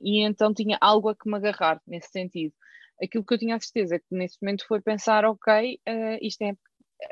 [0.01, 2.55] e então tinha algo a que me agarrar nesse sentido.
[3.03, 6.43] Aquilo que eu tinha a certeza é que nesse momento foi pensar, ok, uh, isto
[6.43, 6.57] é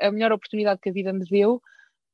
[0.01, 1.61] a melhor oportunidade que a vida me deu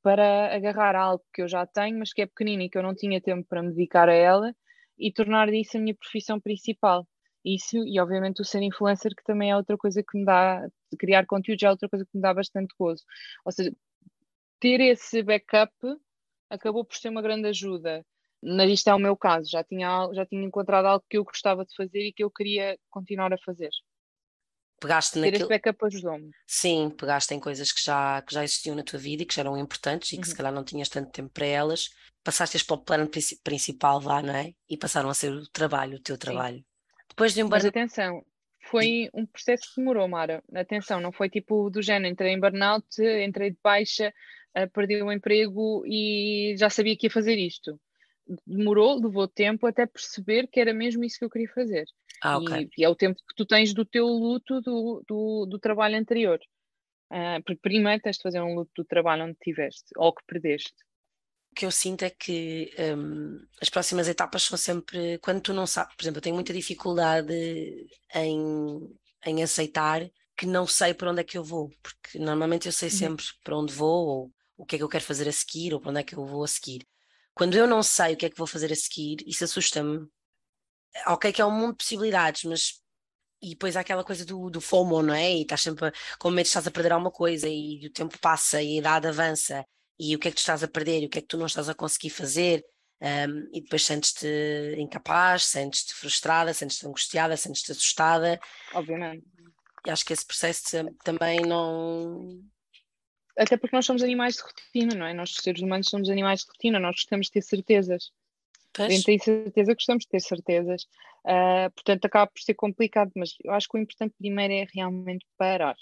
[0.01, 2.93] para agarrar algo que eu já tenho, mas que é pequenino e que eu não
[2.93, 4.53] tinha tempo para me dedicar a ela
[4.99, 7.07] e tornar disso a minha profissão principal
[7.43, 11.25] isso e obviamente o ser influencer que também é outra coisa que me dá, criar
[11.25, 13.03] conteúdo já é outra coisa que me dá bastante gozo.
[13.45, 13.71] Ou seja,
[14.59, 15.73] ter esse backup
[16.49, 18.05] acabou por ser uma grande ajuda.
[18.41, 21.65] Mas isto é o meu caso, já tinha, já tinha encontrado algo que eu gostava
[21.65, 23.69] de fazer e que eu queria continuar a fazer.
[24.81, 25.43] Pegaste ter naquilo...
[25.43, 26.29] esse backup ajudou-me.
[26.45, 29.43] Sim, pegaste em coisas que já, que já existiam na tua vida e que já
[29.43, 30.29] eram importantes e que uhum.
[30.29, 31.89] se calhar não tinhas tanto tempo para elas,
[32.21, 33.09] passaste-as para o plano
[33.43, 34.53] principal lá, não é?
[34.69, 36.57] E passaram a ser o trabalho, o teu trabalho.
[36.57, 36.65] Sim.
[37.13, 38.25] Depois de um Mas atenção,
[38.63, 40.43] foi um processo que demorou, Mara.
[40.55, 42.87] Atenção, não foi tipo do género, entrei em burnout,
[43.23, 44.11] entrei de baixa,
[44.57, 47.79] uh, perdi o emprego e já sabia que ia fazer isto.
[48.47, 51.85] demorou, levou tempo até perceber que era mesmo isso que eu queria fazer.
[52.19, 52.63] Ah, okay.
[52.77, 55.95] e, e, é o tempo que tu tens do teu luto do, do, do trabalho
[55.95, 56.39] anterior.
[57.11, 60.73] Uh, porque primeiro tens de fazer um luto do trabalho onde estiveste ou que perdeste.
[61.53, 65.67] O que eu sinto é que um, as próximas etapas são sempre quando tu não
[65.67, 65.95] sabes.
[65.95, 67.31] Por exemplo, eu tenho muita dificuldade
[68.15, 68.89] em,
[69.23, 70.01] em aceitar
[70.35, 72.95] que não sei para onde é que eu vou, porque normalmente eu sei uhum.
[72.95, 75.79] sempre para onde vou ou o que é que eu quero fazer a seguir ou
[75.79, 76.87] para onde é que eu vou a seguir.
[77.35, 80.07] Quando eu não sei o que é que vou fazer a seguir, isso assusta-me.
[81.05, 82.81] Ok, que é um mundo de possibilidades, mas.
[83.43, 85.31] E depois há aquela coisa do, do FOMO, não é?
[85.35, 88.59] E estás sempre com medo de estás a perder alguma coisa e o tempo passa
[88.59, 89.63] e a idade avança
[89.99, 91.37] e o que é que tu estás a perder e o que é que tu
[91.37, 92.63] não estás a conseguir fazer.
[93.01, 94.27] Um, e depois sentes-te
[94.77, 98.39] incapaz, sentes-te frustrada, sentes-te angustiada, sentes-te assustada.
[98.73, 99.25] Obviamente.
[99.85, 100.63] E acho que esse processo
[101.03, 102.41] também não,
[103.37, 105.13] até porque nós somos animais de rotina, não é?
[105.13, 108.11] Nós, seres humanos, somos animais de rotina, nós gostamos de ter certezas.
[108.71, 108.89] Pois.
[108.89, 110.83] A gente tem certeza, gostamos de ter certezas.
[111.25, 115.25] Uh, portanto, acaba por ser complicado, mas eu acho que o importante primeiro é realmente
[115.37, 115.75] parar.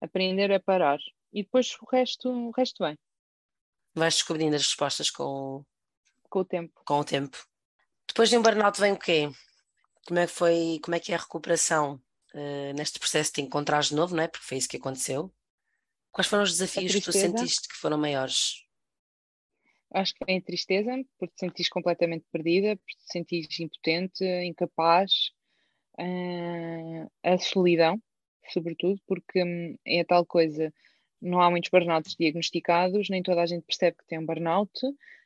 [0.00, 0.98] Aprender a parar.
[1.32, 2.98] E depois o resto, o resto vem.
[3.94, 5.64] Vais descobrindo as respostas com,
[6.28, 6.80] com o tempo.
[6.84, 7.36] Com o tempo.
[8.06, 9.28] Depois de um burnout vem o quê?
[10.06, 12.00] Como é que foi, como é que é a recuperação
[12.34, 14.28] uh, neste processo de encontrar de novo, não é?
[14.28, 15.32] Porque foi isso que aconteceu.
[16.10, 18.64] Quais foram os desafios que tu sentiste que foram maiores?
[19.92, 25.12] Acho que é a tristeza, porque te sentiste completamente perdida, porque te sentiste impotente, incapaz,
[25.98, 28.00] uh, a solidão,
[28.52, 30.72] sobretudo, porque hum, é tal coisa,
[31.20, 34.72] não há muitos burnouts diagnosticados, nem toda a gente percebe que tem um burnout,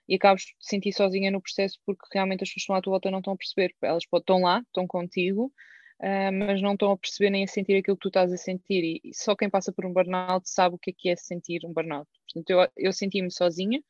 [0.08, 2.90] e acabas de sentir sozinha no processo porque realmente as pessoas que estão à tua
[2.92, 5.52] volta não estão a perceber, elas estão lá, estão contigo,
[6.00, 9.00] uh, mas não estão a perceber nem a sentir aquilo que tu estás a sentir.
[9.02, 11.72] E, só quem passa por um burnout sabe o que é que é sentir um
[11.72, 12.08] burnout.
[12.26, 13.82] Portanto, eu, eu senti-me sozinha.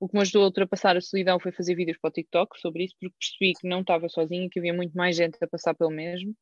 [0.00, 2.84] O que me ajudou a ultrapassar a solidão foi fazer vídeos para o TikTok sobre
[2.84, 5.90] isso, porque percebi que não estava sozinha, que havia muito mais gente a passar pelo
[5.90, 6.34] mesmo.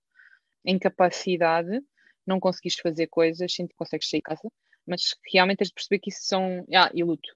[0.65, 1.81] Incapacidade,
[2.25, 4.49] não conseguiste fazer coisas, sempre consegues sair de casa,
[4.89, 6.65] mas realmente tens de perceber que isso são.
[6.75, 7.29] Ah, e luto.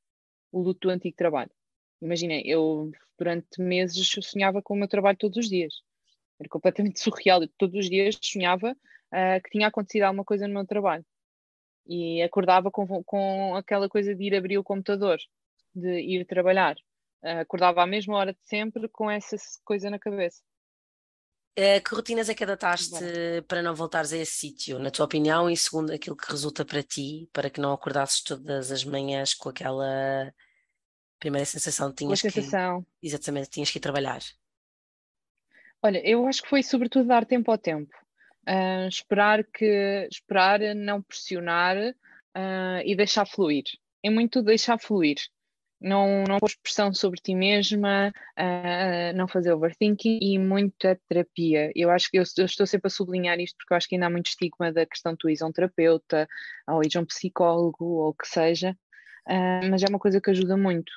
[0.50, 1.50] O luto do antigo trabalho.
[2.00, 5.74] Imagina, eu durante meses sonhava com o meu trabalho todos os dias.
[6.40, 7.42] Era completamente surreal.
[7.42, 11.04] Eu, todos os dias sonhava uh, que tinha acontecido alguma coisa no meu trabalho.
[11.86, 15.18] E acordava com, com aquela coisa de ir abrir o computador,
[15.74, 16.76] de ir trabalhar.
[17.22, 20.42] Uh, acordava à mesma hora de sempre com essa coisa na cabeça.
[21.58, 23.04] Uh, que rotinas é que adotaste
[23.46, 26.82] para não voltares a esse sítio, na tua opinião, e segundo aquilo que resulta para
[26.82, 30.32] ti, para que não acordasses todas as manhãs com aquela
[31.18, 32.40] primeira sensação de tinhas que
[33.02, 34.20] exatamente tinhas que ir trabalhar?
[35.82, 37.94] Olha, eu acho que foi sobretudo dar tempo ao tempo.
[38.48, 43.64] Uh, esperar que esperar, não pressionar uh, e deixar fluir.
[44.02, 45.16] É muito deixar fluir.
[45.82, 51.72] Não, não pôr pressão sobre ti mesma, uh, não fazer overthinking e muita terapia.
[51.74, 54.06] Eu acho que eu, eu, estou sempre a sublinhar isto porque eu acho que ainda
[54.06, 56.28] há muito estigma da questão de tu ir a um terapeuta
[56.68, 58.76] ou ir a um psicólogo ou o que seja,
[59.70, 60.92] mas é uma coisa que ajuda muito.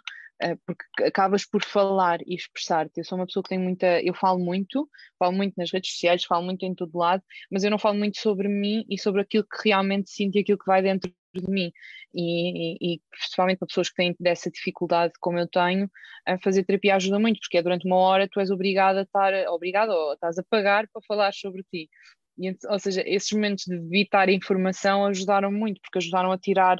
[0.65, 2.99] Porque acabas por falar e expressar-te.
[2.99, 4.01] Eu sou uma pessoa que tem muita.
[4.01, 7.71] Eu falo muito, falo muito nas redes sociais, falo muito em todo lado, mas eu
[7.71, 10.81] não falo muito sobre mim e sobre aquilo que realmente sinto e aquilo que vai
[10.81, 11.71] dentro de mim.
[12.13, 15.89] E, e, e principalmente para pessoas que têm dessa dificuldade, como eu tenho,
[16.25, 19.33] a fazer terapia ajuda muito, porque é durante uma hora tu és obrigada a estar,
[19.49, 21.89] obrigada ou estás a pagar para falar sobre ti.
[22.37, 26.77] E, ou seja, esses momentos de evitar informação ajudaram muito, porque ajudaram a tirar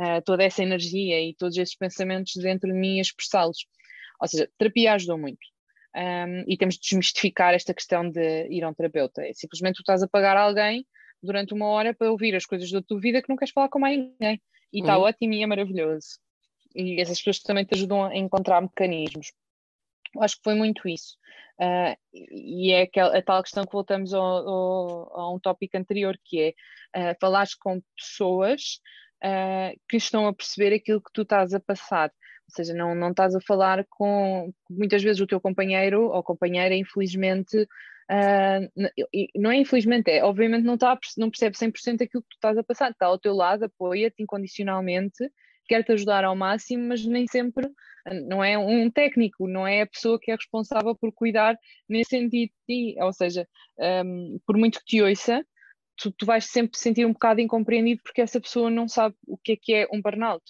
[0.00, 3.66] uh, toda essa energia e todos esses pensamentos dentro de mim a expressá-los.
[4.20, 5.46] Ou seja, terapia ajudou muito.
[5.96, 9.22] Um, e temos de desmistificar esta questão de ir a um terapeuta.
[9.22, 10.86] É simplesmente tu estás a pagar alguém
[11.22, 13.78] durante uma hora para ouvir as coisas da tua vida que não queres falar com
[13.78, 14.40] mais ninguém.
[14.72, 15.04] E está uhum.
[15.04, 16.18] ótimo e é maravilhoso.
[16.74, 19.32] E essas pessoas também te ajudam a encontrar mecanismos.
[20.14, 21.16] Eu acho que foi muito isso.
[21.60, 26.16] Uh, e é aquela, a tal questão que voltamos ao, ao, a um tópico anterior,
[26.24, 26.54] que
[26.94, 28.80] é uh, falares com pessoas
[29.24, 32.10] uh, que estão a perceber aquilo que tu estás a passar.
[32.48, 34.52] Ou seja, não, não estás a falar com.
[34.70, 37.66] Muitas vezes o teu companheiro ou companheira, infelizmente,
[38.10, 38.90] uh,
[39.36, 42.64] não é infelizmente, é obviamente não, está, não percebe 100% aquilo que tu estás a
[42.64, 45.30] passar, está ao teu lado, apoia-te incondicionalmente,
[45.68, 47.68] quer-te ajudar ao máximo, mas nem sempre,
[48.26, 51.56] não é um técnico, não é a pessoa que é responsável por cuidar
[51.88, 52.96] nesse sentido de ti.
[53.00, 53.46] Ou seja,
[53.78, 55.44] um, por muito que te ouça,
[55.96, 59.52] tu, tu vais sempre sentir um bocado incompreendido porque essa pessoa não sabe o que
[59.52, 60.42] é que é um burnout.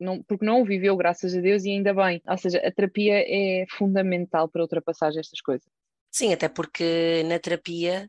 [0.00, 2.20] Não, porque não o viveu, graças a Deus, e ainda bem.
[2.26, 5.70] Ou seja, a terapia é fundamental para ultrapassar estas coisas.
[6.14, 8.08] Sim, até porque na terapia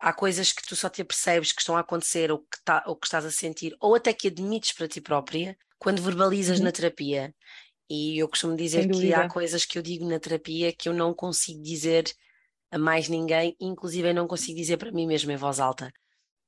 [0.00, 2.96] há coisas que tu só te apercebes que estão a acontecer ou que, tá, ou
[2.96, 6.64] que estás a sentir, ou até que admites para ti própria, quando verbalizas uhum.
[6.64, 7.32] na terapia.
[7.88, 11.14] E eu costumo dizer que há coisas que eu digo na terapia que eu não
[11.14, 12.12] consigo dizer
[12.68, 15.92] a mais ninguém, inclusive eu não consigo dizer para mim mesmo em voz alta.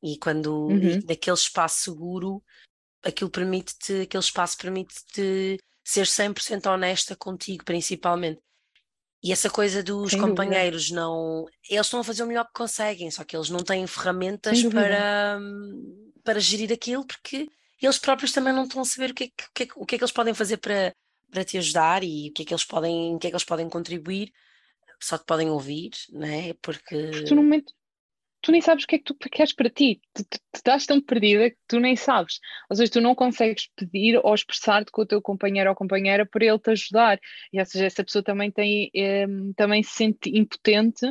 [0.03, 1.01] E quando uhum.
[1.07, 2.43] naquele espaço seguro,
[3.05, 8.41] aquilo permite-te, aquele espaço permite-te ser 100% honesta contigo, principalmente.
[9.23, 11.01] E essa coisa dos Sem companheiros dúvida.
[11.01, 11.47] não.
[11.69, 15.41] Eles estão a fazer o melhor que conseguem, só que eles não têm ferramentas para,
[16.23, 17.49] para gerir aquilo, porque
[17.83, 19.87] eles próprios também não estão a saber o que é que, o que, é, o
[19.87, 20.95] que, é que eles podem fazer para,
[21.31, 23.45] para te ajudar e o que é que eles podem, o que é que eles
[23.45, 24.33] podem contribuir,
[25.01, 26.55] só te podem ouvir, né?
[26.63, 26.97] Porque.
[26.97, 27.73] porque tu, no momento,
[28.41, 30.01] tu nem sabes o que é que tu queres para ti.
[30.15, 32.41] Tu, tu, tu estás tão perdida que tu nem sabes.
[32.71, 36.45] Ou seja, tu não consegues pedir ou expressar-te com o teu companheiro ou companheira para
[36.45, 37.19] ele te ajudar.
[37.53, 38.91] E ou seja, essa pessoa também tem
[39.29, 41.07] um, também se sente impotente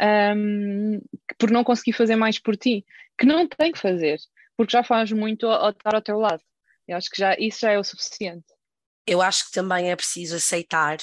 [0.00, 1.00] um,
[1.36, 2.84] por não conseguir fazer mais por ti,
[3.18, 4.18] que não tem que fazer,
[4.56, 6.42] porque já faz muito ao estar ao teu lado.
[6.86, 8.46] Eu acho que já isso já é o suficiente.
[9.06, 10.98] Eu acho que também é preciso aceitar,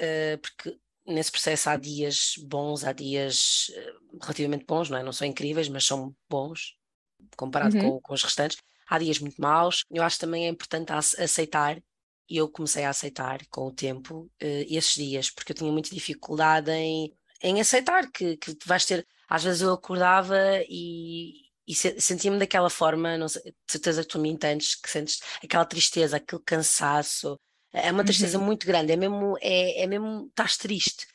[0.00, 5.02] uh, porque nesse processo há dias bons, há dias uh, relativamente bons, não é?
[5.02, 6.76] Não são incríveis, mas são bons
[7.36, 7.92] comparado uhum.
[7.92, 8.58] com, com, os restantes.
[8.88, 9.84] Há dias muito maus.
[9.90, 11.80] Eu acho também é importante aceitar,
[12.28, 15.90] e eu comecei a aceitar com o tempo uh, esses dias, porque eu tinha muita
[15.90, 19.06] dificuldade em, em aceitar que, que vais ter.
[19.28, 20.36] Às vezes eu acordava
[20.68, 21.32] e,
[21.66, 25.64] e sentia-me daquela forma, não sei, de certeza que tu me entendes, que sentes aquela
[25.64, 27.38] tristeza, aquele cansaço,
[27.72, 28.44] é uma tristeza uhum.
[28.44, 31.06] muito grande, é mesmo, é, é mesmo, estás triste.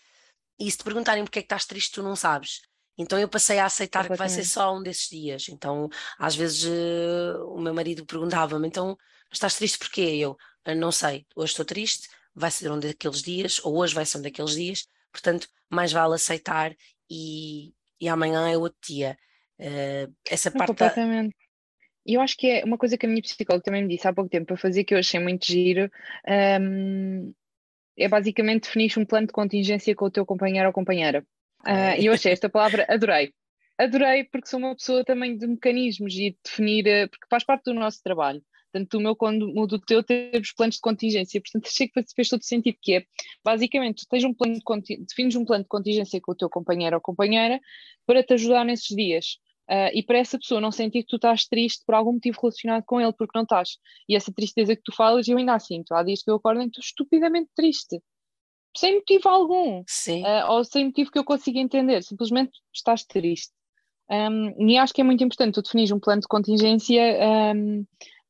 [0.59, 2.61] E se te perguntarem porque é que estás triste, tu não sabes.
[2.97, 5.49] Então eu passei a aceitar que vai ser só um desses dias.
[5.49, 8.97] Então, às vezes, uh, o meu marido perguntava-me: então,
[9.31, 10.17] estás triste porquê?
[10.19, 10.35] Eu
[10.75, 14.21] não sei, hoje estou triste, vai ser um daqueles dias, ou hoje vai ser um
[14.21, 16.75] daqueles dias, portanto, mais vale aceitar
[17.09, 19.17] e, e amanhã é outro dia.
[19.59, 20.73] Uh, essa parte.
[20.73, 20.89] Da
[22.07, 24.13] e eu acho que é uma coisa que a minha psicóloga também me disse há
[24.13, 25.91] pouco tempo para fazer, que eu achei muito giro,
[26.61, 27.33] um,
[27.97, 31.25] é basicamente definir um plano de contingência com o teu companheiro ou companheira.
[31.65, 33.33] Uh, e eu achei esta palavra, adorei.
[33.77, 37.65] Adorei porque sou uma pessoa também de mecanismos e de definir, eh, porque faz parte
[37.65, 38.41] do nosso trabalho.
[38.71, 42.43] Tanto o meu como o teu temos planos de contingência, portanto achei que fez todo
[42.43, 43.05] sentido, que é,
[43.43, 46.95] basicamente, tu tens um plano de, defines um plano de contingência com o teu companheiro
[46.95, 47.59] ou companheira
[48.05, 49.37] para te ajudar nesses dias.
[49.69, 52.83] Uh, e para essa pessoa não sentir que tu estás triste por algum motivo relacionado
[52.85, 53.77] com ele, porque não estás.
[54.07, 56.65] E essa tristeza que tu falas, eu ainda assim, há dias que eu acordo e
[56.65, 58.01] estou estupidamente triste,
[58.75, 63.51] sem motivo algum, uh, ou sem motivo que eu consiga entender, simplesmente estás triste.
[64.09, 67.01] Um, e acho que é muito importante tu definir um plano de contingência
[67.53, 67.85] um,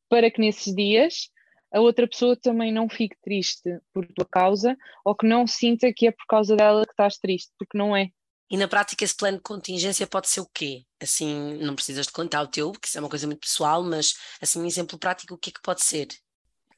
[0.09, 1.29] para que nesses dias
[1.71, 6.07] a outra pessoa também não fique triste por tua causa ou que não sinta que
[6.07, 8.09] é por causa dela que estás triste, porque não é.
[8.49, 10.85] E na prática esse plano de contingência pode ser o quê?
[11.01, 14.15] Assim, não precisas de contar o teu, porque isso é uma coisa muito pessoal, mas
[14.41, 16.07] assim, um exemplo prático, o que é que pode ser?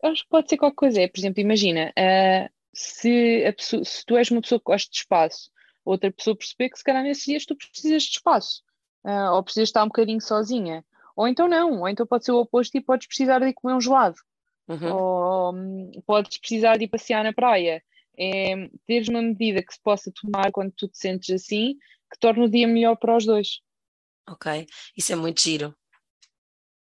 [0.04, 1.02] Acho que pode ser qualquer coisa.
[1.02, 4.98] É, por exemplo, imagina, uh, se, pessoa, se, tu és uma pessoa que gosta de
[4.98, 5.52] espaço,
[5.86, 8.64] outra pessoa perceber que se calhar nesses dias tu precisas de espaço,
[9.06, 10.84] uh, ou precisas estar um bocadinho sozinha,
[11.16, 13.76] ou então não, ou então pode ser o oposto e podes precisar de ir comer
[13.76, 14.16] um gelado,
[14.68, 14.96] uhum.
[14.96, 17.84] ou um, podes precisar de ir passear na praia,
[18.20, 21.76] é teres uma medida que se possa tomar quando tu te sentes assim,
[22.12, 23.62] que torne o dia melhor para os dois.
[24.30, 25.76] Ok, isso é muito giro.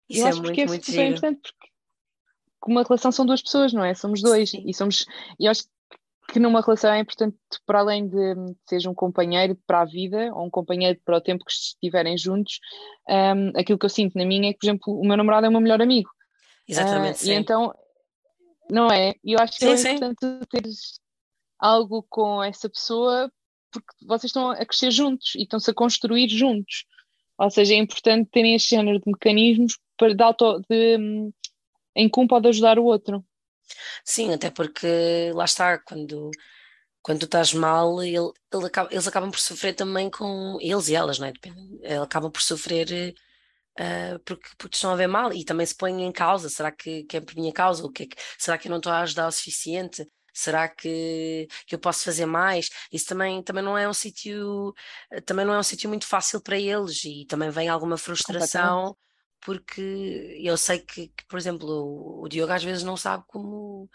[0.09, 1.09] Isso Eu é muito, que é muito super giro.
[1.09, 3.93] importante porque uma relação são duas pessoas, não é?
[3.93, 4.63] Somos dois Sim.
[4.65, 5.05] e somos.
[5.39, 5.63] E acho
[6.31, 10.29] que numa relação é importante, para além de, de seres um companheiro para a vida
[10.33, 12.59] ou um companheiro para o tempo que estiverem juntos,
[13.09, 15.49] um, aquilo que eu sinto na minha é que, por exemplo, o meu namorado é
[15.49, 16.09] o meu melhor amigo.
[16.67, 17.23] Exatamente.
[17.23, 17.73] Uh, e então,
[18.69, 19.13] não é?
[19.23, 20.99] E eu acho que sim, é importante teres
[21.59, 23.31] algo com essa pessoa
[23.71, 26.85] porque vocês estão a crescer juntos e estão-se a construir juntos.
[27.37, 31.31] Ou seja, é importante terem este género de mecanismos para dar auto, de, hum,
[31.95, 33.23] em que um pode ajudar o outro.
[34.03, 36.31] Sim, até porque lá está, quando,
[37.01, 40.95] quando tu estás mal, ele, ele acaba, eles acabam por sofrer também com eles e
[40.95, 41.31] elas, não é?
[41.31, 43.13] Depende, acabam por sofrer
[43.79, 47.03] uh, porque, porque estão a ver mal e também se põem em causa, será que,
[47.03, 47.85] que é por minha causa?
[47.85, 50.07] O que, é que será que eu não estou a ajudar o suficiente?
[50.37, 52.69] Será que, que eu posso fazer mais?
[52.91, 54.73] Isso também, também não é um sítio,
[55.25, 58.95] também não é um sítio muito fácil para eles e também vem alguma frustração
[59.41, 63.89] porque eu sei que, que, por exemplo, o, o Diogo às vezes não sabe como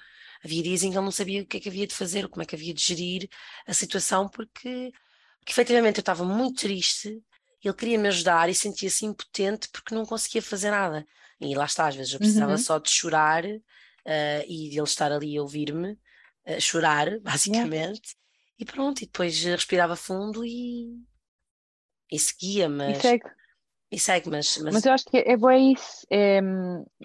[0.44, 2.42] havia dias em que ele não sabia o que é que havia de fazer, como
[2.42, 3.28] é que havia de gerir
[3.66, 4.90] a situação, porque,
[5.38, 7.22] porque efetivamente eu estava muito triste,
[7.62, 11.06] ele queria me ajudar e sentia-se impotente porque não conseguia fazer nada.
[11.40, 12.58] E lá está, às vezes eu precisava uhum.
[12.58, 15.98] só de chorar uh, e de ele estar ali a ouvir-me
[16.46, 18.16] a chorar, basicamente,
[18.58, 20.88] e pronto, e depois respirava fundo e,
[22.10, 22.98] e seguia, mas.
[22.98, 23.24] E segue.
[23.90, 24.72] E segue, mas, mas...
[24.72, 26.06] mas eu acho que é, é bom isso.
[26.10, 26.40] É,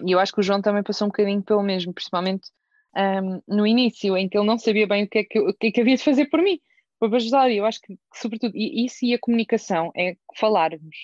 [0.06, 2.48] e eu acho que o João também passou um bocadinho pelo mesmo, principalmente
[2.96, 5.66] um, no início, em que ele não sabia bem o que é que, o que,
[5.66, 6.58] é que havia de fazer por mim,
[6.98, 7.50] para ajudar.
[7.50, 10.96] Eu acho que, sobretudo, e isso e a comunicação, é falarmos.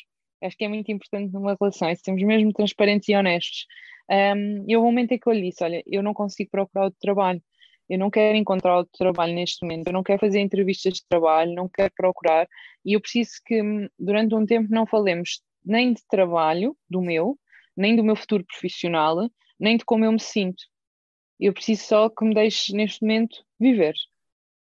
[0.42, 3.66] Acho que é muito importante numa relação, é sermos mesmo transparentes e honestos.
[4.10, 6.84] Um, e houve um momento em que eu lhe disse: Olha, eu não consigo procurar
[6.84, 7.42] outro trabalho,
[7.88, 11.54] eu não quero encontrar outro trabalho neste momento, eu não quero fazer entrevistas de trabalho,
[11.54, 12.48] não quero procurar,
[12.84, 17.38] e eu preciso que hum, durante um tempo não falemos nem de trabalho, do meu,
[17.76, 19.28] nem do meu futuro profissional,
[19.58, 20.62] nem de como eu me sinto.
[21.38, 23.94] Eu preciso só que me deixe neste momento viver.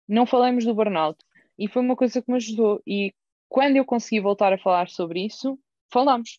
[0.06, 1.18] Não falemos do burnout.
[1.58, 2.82] E foi uma coisa que me ajudou.
[2.86, 3.14] E
[3.48, 5.58] quando eu consegui voltar a falar sobre isso,
[5.90, 6.38] falamos.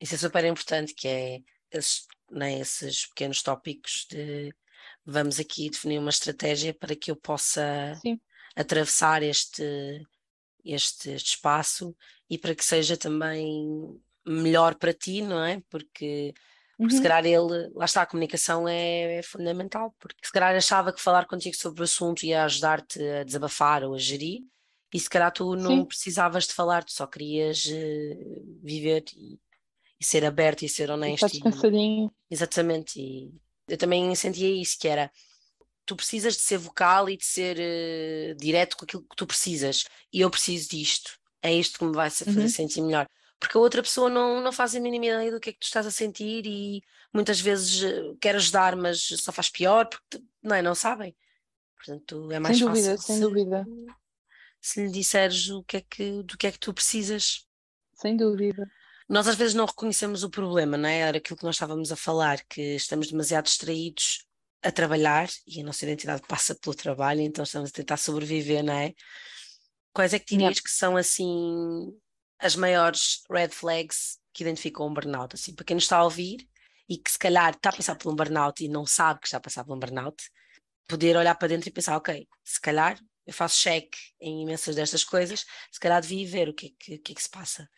[0.00, 1.40] Isso é super importante, que é
[1.70, 4.52] esses, né, esses pequenos tópicos de
[5.04, 8.20] vamos aqui definir uma estratégia para que eu possa Sim.
[8.56, 9.62] atravessar este,
[10.64, 11.96] este, este espaço
[12.28, 15.62] e para que seja também melhor para ti, não é?
[15.68, 16.32] Porque
[16.82, 17.00] porque uhum.
[17.00, 21.00] se calhar ele, lá está, a comunicação é, é, fundamental, porque se calhar achava que
[21.00, 24.40] falar contigo sobre o assunto ia ajudar-te a desabafar ou a gerir,
[24.92, 25.84] e se calhar tu não Sim.
[25.84, 29.38] precisavas de falar, tu só querias uh, viver e,
[30.00, 31.26] e, ser aberto e ser honesto.
[31.28, 32.12] E descansadinho.
[32.30, 33.32] exatamente, e
[33.72, 35.10] eu também sentia isso, que era
[35.84, 39.84] tu precisas de ser vocal e de ser uh, direto com aquilo que tu precisas,
[40.12, 42.48] e eu preciso disto, é isto que me vai fazer uhum.
[42.48, 43.06] sentir melhor
[43.42, 45.64] porque a outra pessoa não, não faz a mínima ideia do que é que tu
[45.64, 46.80] estás a sentir e
[47.12, 51.12] muitas vezes eh, quer ajudar, mas só faz pior, porque não, é, não sabem.
[51.74, 52.84] Portanto, é mais sem fácil.
[52.84, 53.66] Dúvida, sem dúvida.
[54.60, 57.44] Se lhe disseres o que é que, do que é que tu precisas.
[57.94, 58.64] Sem dúvida.
[59.12, 61.00] Nós às vezes não reconhecemos o problema, não é?
[61.00, 64.24] Era aquilo que nós estávamos a falar, que estamos demasiado distraídos
[64.62, 68.72] a trabalhar e a nossa identidade passa pelo trabalho, então estamos a tentar sobreviver, não
[68.72, 68.94] é?
[69.92, 71.92] Quais é que dirias que são assim
[72.38, 75.34] as maiores red flags que identificam um burnout.
[75.34, 76.48] Assim, para quem nos está a ouvir
[76.88, 79.36] e que se calhar está a passar por um burnout e não sabe que está
[79.36, 80.24] a passar por um burnout,
[80.88, 85.04] poder olhar para dentro e pensar, ok, se calhar eu faço check em imensas destas
[85.04, 87.68] coisas, se calhar devia ver o que é que, que, é que se passa.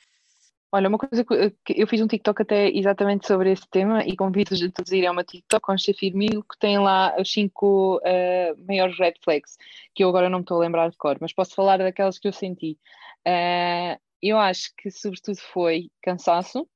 [0.74, 4.60] Olha, uma coisa que eu fiz um TikTok até exatamente sobre esse tema e convido-vos
[4.60, 7.98] a todos a irem a uma TikTok com o Firmino que tem lá os cinco
[7.98, 9.56] uh, maiores red flags,
[9.94, 12.26] que eu agora não me estou a lembrar de cor, mas posso falar daquelas que
[12.26, 12.76] eu senti.
[13.24, 16.68] Uh, eu acho que sobretudo foi cansaço,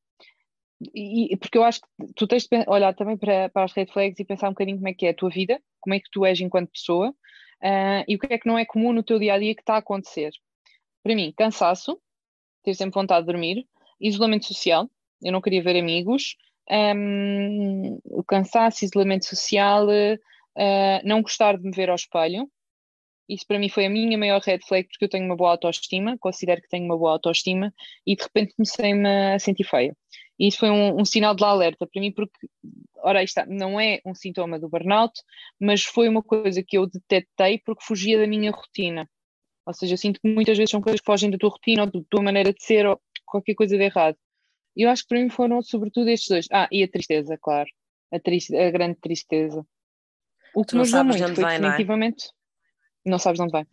[0.94, 4.20] e, porque eu acho que tu tens de olhar também para, para as red flags
[4.20, 6.24] e pensar um bocadinho como é que é a tua vida, como é que tu
[6.24, 9.34] és enquanto pessoa uh, e o que é que não é comum no teu dia
[9.34, 10.30] a dia que está a acontecer.
[11.02, 12.00] Para mim, cansaço,
[12.62, 13.66] ter sempre vontade de dormir,
[14.00, 14.88] isolamento social,
[15.22, 16.36] eu não queria ver amigos,
[16.70, 22.48] um, o cansaço, isolamento social, uh, não gostar de me ver ao espelho,
[23.28, 26.16] isso para mim foi a minha maior red flag, porque eu tenho uma boa autoestima,
[26.18, 27.74] considero que tenho uma boa autoestima,
[28.06, 29.94] e de repente comecei-me a sentir feia.
[30.38, 32.48] E isso foi um, um, sinal de alerta para mim, porque,
[33.02, 35.12] ora, isto não é um sintoma do burnout,
[35.60, 39.08] mas foi uma coisa que eu detetei porque fugia da minha rotina.
[39.66, 41.90] Ou seja, eu sinto que muitas vezes são coisas que fogem da tua rotina ou
[41.90, 42.98] da tua maneira de ser ou
[43.30, 44.16] qualquer coisa de errado.
[44.76, 46.46] E eu acho que para mim foram sobretudo estes dois.
[46.52, 47.68] Ah, e a tristeza, claro.
[48.12, 49.66] A, triste, a grande tristeza.
[50.54, 52.30] O que me ajudou muito foi vai, definitivamente
[53.08, 53.66] não sabes de onde vem.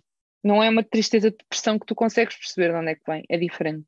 [0.44, 3.24] Não é uma tristeza de depressão que tu consegues perceber de onde é que vem,
[3.30, 3.86] é diferente.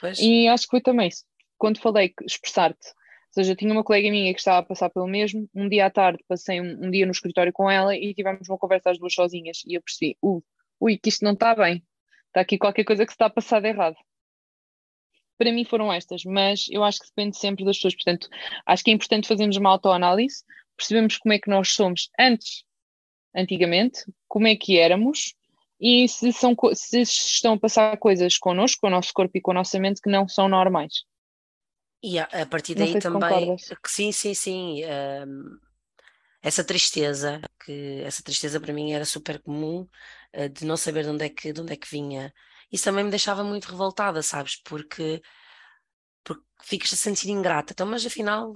[0.00, 0.18] Pois.
[0.18, 1.24] E acho que foi também isso.
[1.56, 5.48] Quando falei expressar-te, ou seja, tinha uma colega minha que estava a passar pelo mesmo,
[5.54, 8.58] um dia à tarde passei um, um dia no escritório com ela e tivemos uma
[8.58, 10.42] conversa às duas sozinhas e eu percebi, uh,
[10.80, 11.82] ui, que isto não está bem,
[12.26, 13.96] está aqui qualquer coisa que se está a passar de errado.
[15.42, 18.28] Para mim foram estas, mas eu acho que depende sempre das pessoas, portanto,
[18.64, 20.44] acho que é importante fazermos uma autoanálise,
[20.76, 22.62] percebemos como é que nós somos antes
[23.34, 25.34] antigamente, como é que éramos
[25.80, 29.50] e se, são, se estão a passar coisas connosco, com o nosso corpo e com
[29.50, 30.92] a nossa mente que não são normais.
[32.00, 35.58] E a, a partir daí também, sim, sim, sim, um,
[36.40, 39.88] essa tristeza, que essa tristeza para mim era super comum,
[40.36, 42.32] uh, de não saber de onde, é que, de onde é que vinha.
[42.72, 44.56] Isso também me deixava muito revoltada, sabes?
[44.56, 45.20] Porque,
[46.24, 47.72] porque ficas a sentir ingrata.
[47.72, 48.54] Então, mas afinal,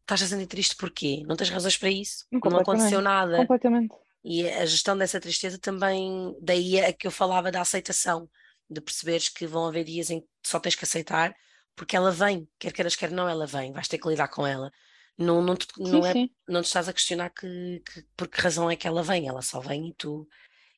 [0.00, 1.22] estás a sentir triste porquê?
[1.26, 2.24] Não tens razões para isso?
[2.32, 3.36] Não aconteceu nada.
[3.38, 3.94] Completamente.
[4.24, 8.30] E a gestão dessa tristeza também, daí é que eu falava da aceitação,
[8.70, 11.34] de perceberes que vão haver dias em que só tens que aceitar,
[11.74, 14.70] porque ela vem, quer queiras, quer não, ela vem, vais ter que lidar com ela.
[15.18, 16.14] Não, não, te, sim, não, é,
[16.48, 19.42] não te estás a questionar que, que, por que razão é que ela vem, ela
[19.42, 20.26] só vem e tu,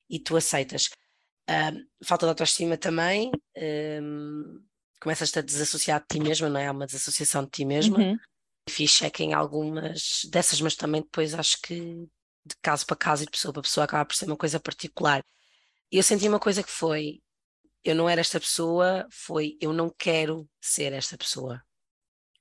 [0.08, 0.88] e tu aceitas.
[1.48, 3.30] Um, falta de autoestima também,
[4.02, 4.62] um,
[5.00, 6.66] começas-te a desassociar de ti mesma, não é?
[6.66, 7.98] Há uma desassociação de ti mesma.
[7.98, 8.18] Uhum.
[8.68, 12.08] Fiz check em algumas dessas, mas também depois acho que
[12.46, 15.22] de caso para caso e de pessoa para pessoa acaba por ser uma coisa particular.
[15.90, 17.22] E eu senti uma coisa que foi:
[17.84, 21.62] eu não era esta pessoa, foi eu não quero ser esta pessoa.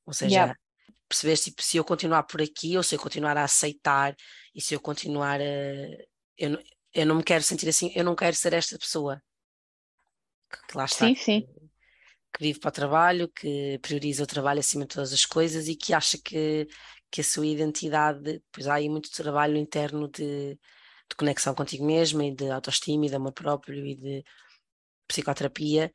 [0.06, 0.56] Ou seja, yeah.
[1.08, 4.16] perceber tipo, se eu continuar por aqui ou se eu continuar a aceitar
[4.54, 5.44] e se eu continuar a.
[6.38, 6.58] Eu,
[6.94, 9.22] eu não me quero sentir assim, eu não quero ser esta pessoa.
[10.52, 11.08] Que, que lá está.
[11.08, 11.42] Sim, sim.
[11.42, 15.76] Que, vive para o trabalho, que prioriza o trabalho acima de todas as coisas e
[15.76, 16.68] que acha que,
[17.12, 20.58] que a sua identidade, pois há aí muito trabalho interno de,
[21.10, 24.26] de conexão contigo mesma e de autoestima e de amor próprio e de
[25.08, 25.94] psicoterapia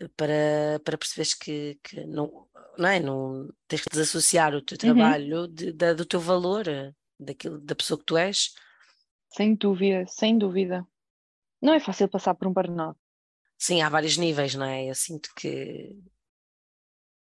[0.00, 3.00] eh, para, para perceberes que, que não, não é?
[3.00, 4.94] Não, tens que desassociar o teu uhum.
[4.94, 5.52] trabalho uhum.
[5.52, 8.54] de, de, do teu valor, eh, daquilo, da pessoa que tu és.
[9.28, 10.86] Sem dúvida, sem dúvida.
[11.60, 12.98] Não é fácil passar por um burnout.
[13.58, 14.88] Sim, há vários níveis, não é?
[14.88, 15.96] Eu sinto que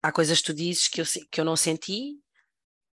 [0.02, 2.20] há coisas que tu dizes que eu, que eu não senti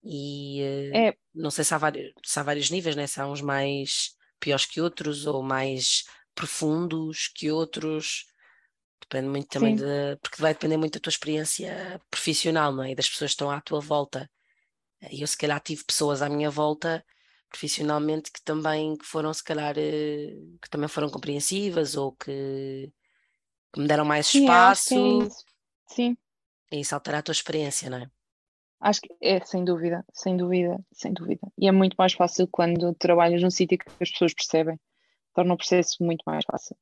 [0.02, 1.14] e eh, é.
[1.34, 3.06] não sei se há, vários, se há vários níveis, né?
[3.06, 8.26] se há uns mais piores que outros ou mais profundos que outros.
[9.00, 10.16] Depende muito também de.
[10.22, 12.92] Porque vai depender muito da tua experiência profissional, não é?
[12.92, 14.30] E das pessoas que estão à tua volta.
[15.10, 17.04] Eu, se calhar, tive pessoas à minha volta
[17.48, 22.92] profissionalmente que também que foram, se calhar, eh, que também foram compreensivas ou que,
[23.72, 24.94] que me deram mais Sim, espaço.
[24.94, 25.44] É isso.
[25.86, 26.16] Sim.
[26.70, 28.10] E isso altera a tua experiência, não é?
[28.80, 31.40] Acho que é, sem dúvida, sem dúvida, sem dúvida.
[31.58, 34.78] E é muito mais fácil quando trabalhas num sítio que as pessoas percebem.
[35.34, 36.76] Torna o processo muito mais fácil.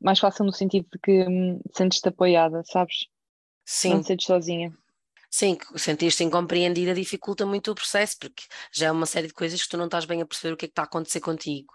[0.00, 3.06] Mais fácil no sentido de que hum, sentes-te apoiada, sabes?
[3.64, 3.90] Sim.
[3.90, 4.76] Não te sentes sozinha.
[5.30, 9.68] Sim, sentir-te incompreendida dificulta muito o processo, porque já é uma série de coisas que
[9.68, 11.74] tu não estás bem a perceber o que é que está a acontecer contigo.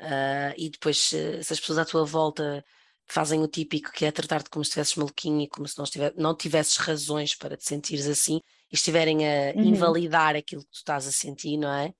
[0.00, 2.64] Uh, e depois, se, se as pessoas à tua volta
[3.06, 6.14] fazem o típico que é tratar-te como se estivesses maluquinho e como se não, estiver,
[6.16, 8.40] não tivesses razões para te sentires assim,
[8.70, 9.64] e estiverem a uhum.
[9.64, 11.92] invalidar aquilo que tu estás a sentir, não é?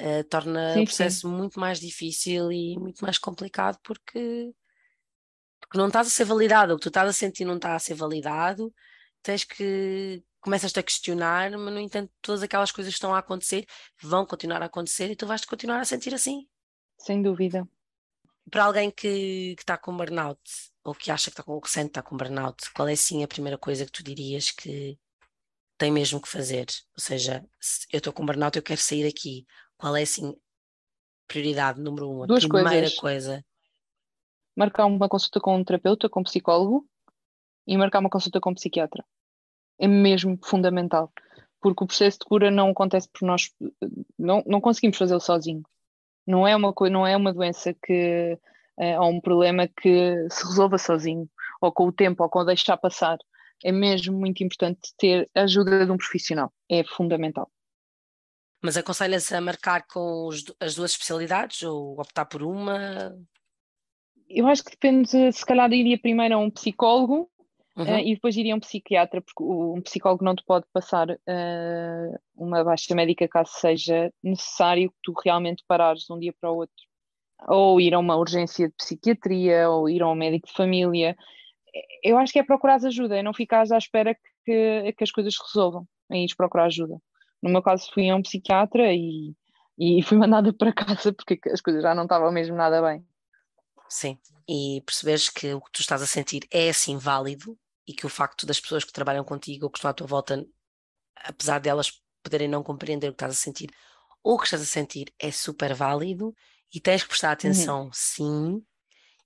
[0.00, 1.28] Uh, torna sim, o processo sim.
[1.28, 4.52] muito mais difícil e muito mais complicado porque,
[5.60, 7.78] porque não estás a ser validado, o que tu estás a sentir não está a
[7.78, 8.72] ser validado,
[9.22, 13.64] tens que começas-te a questionar, mas no entanto todas aquelas coisas que estão a acontecer
[14.02, 16.46] vão continuar a acontecer e tu vais-te continuar a sentir assim.
[16.98, 17.66] Sem dúvida.
[18.50, 20.40] Para alguém que, está com burnout
[20.84, 23.22] ou que acha que está com, que sente que está com burnout, qual é sim
[23.22, 24.98] a primeira coisa que tu dirias que,
[25.82, 26.66] tem mesmo que fazer.
[26.96, 29.44] Ou seja, se eu estou com burnout, eu quero sair daqui.
[29.76, 30.32] Qual é assim
[31.26, 32.22] prioridade número um?
[32.22, 32.98] A Duas primeira coisas.
[32.98, 33.44] coisa.
[34.56, 36.88] Marcar uma consulta com um terapeuta, com um psicólogo
[37.66, 39.04] e marcar uma consulta com um psiquiatra.
[39.78, 41.12] É mesmo fundamental.
[41.60, 43.50] Porque o processo de cura não acontece por nós,
[44.18, 45.62] não, não conseguimos fazê-lo sozinho.
[46.26, 48.38] Não é uma, não é uma doença que,
[48.78, 51.28] é, ou um problema que se resolva sozinho,
[51.60, 53.18] ou com o tempo, ou com deixar passar
[53.64, 57.50] é mesmo muito importante ter a ajuda de um profissional, é fundamental.
[58.60, 63.16] Mas aconselhas a marcar com os, as duas especialidades ou optar por uma?
[64.28, 67.30] Eu acho que depende, se calhar iria primeiro a um psicólogo
[67.76, 67.84] uhum.
[67.84, 72.18] uh, e depois iria a um psiquiatra, porque um psicólogo não te pode passar uh,
[72.36, 76.56] uma baixa médica caso seja necessário que tu realmente parares de um dia para o
[76.56, 76.74] outro.
[77.48, 81.16] Ou ir a uma urgência de psiquiatria, ou ir a um médico de família
[82.02, 84.14] eu acho que é procurar ajuda, é não ficares à espera
[84.44, 86.98] que, que as coisas se resolvam, é ir procurar ajuda.
[87.42, 89.34] No meu caso fui a um psiquiatra e,
[89.78, 93.04] e fui mandada para casa porque as coisas já não estavam mesmo nada bem.
[93.88, 94.18] Sim,
[94.48, 98.08] e perceberes que o que tu estás a sentir é assim válido e que o
[98.08, 100.44] facto das pessoas que trabalham contigo ou que estão à tua volta,
[101.16, 103.70] apesar delas poderem não compreender o que estás a sentir
[104.22, 106.34] ou o que estás a sentir é super válido
[106.72, 107.32] e tens que prestar uhum.
[107.32, 107.90] atenção, uhum.
[107.92, 108.64] sim,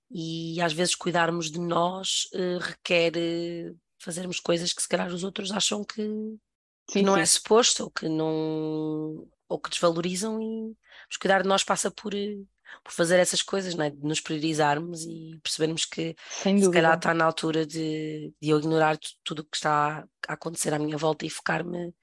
[0.09, 5.23] e às vezes cuidarmos de nós uh, requer uh, fazermos coisas que se calhar os
[5.23, 6.39] outros acham que, sim,
[6.87, 7.21] que não é sim.
[7.23, 10.75] é suposto ou que não ou que desvalorizam e
[11.07, 12.47] mas cuidar de nós passa por, uh,
[12.83, 13.89] por fazer essas coisas, não é?
[13.89, 18.97] de nos priorizarmos e percebermos que se calhar está na altura de, de eu ignorar
[19.23, 21.93] tudo o que está a acontecer à minha volta e focar-me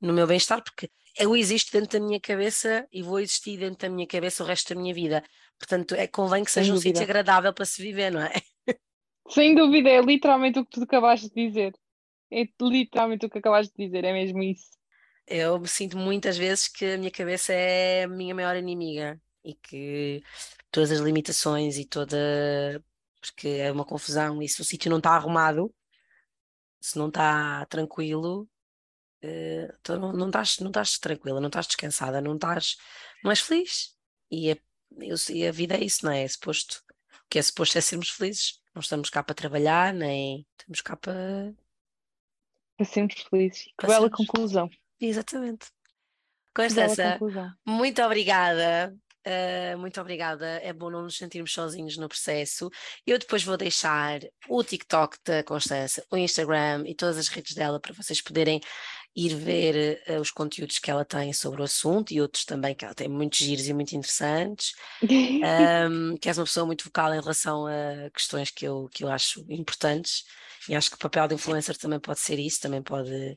[0.00, 3.94] no meu bem-estar, porque eu existo dentro da minha cabeça e vou existir dentro da
[3.94, 5.24] minha cabeça o resto da minha vida.
[5.58, 8.32] Portanto, é convém que seja um sítio agradável para se viver, não é?
[9.30, 11.72] Sem dúvida, é literalmente o que tu acabaste de dizer.
[12.30, 14.76] É literalmente o que acabaste de dizer, é mesmo isso.
[15.26, 19.54] Eu me sinto muitas vezes que a minha cabeça é a minha maior inimiga e
[19.54, 20.22] que
[20.70, 22.16] todas as limitações e toda.
[23.20, 25.72] porque é uma confusão e se o sítio não está arrumado,
[26.80, 28.48] se não está tranquilo,
[29.24, 32.76] uh, não, não, estás, não estás tranquila, não estás descansada, não estás.
[33.22, 33.96] não és feliz.
[34.30, 34.58] E é
[35.30, 36.22] e a vida é isso, não é?
[36.22, 36.82] É suposto,
[37.24, 38.60] o que é suposto é sermos felizes.
[38.74, 41.54] Não estamos cá para trabalhar, nem estamos cá para.
[42.76, 43.64] Para sermos felizes.
[43.78, 44.16] Que bela sermos...
[44.16, 44.70] conclusão.
[45.00, 45.66] Exatamente.
[46.54, 47.18] Constança,
[47.66, 48.96] muito obrigada.
[49.26, 50.46] Uh, muito obrigada.
[50.62, 52.70] É bom não nos sentirmos sozinhos no processo.
[53.04, 57.80] Eu depois vou deixar o TikTok da Constança, o Instagram e todas as redes dela
[57.80, 58.60] para vocês poderem
[59.16, 62.84] ir ver uh, os conteúdos que ela tem sobre o assunto e outros também, que
[62.84, 64.74] ela tem muitos giros e muito interessantes.
[65.02, 69.10] um, que és uma pessoa muito vocal em relação a questões que eu, que eu
[69.10, 70.22] acho importantes
[70.68, 73.36] e acho que o papel de influencer também pode ser isso, também pode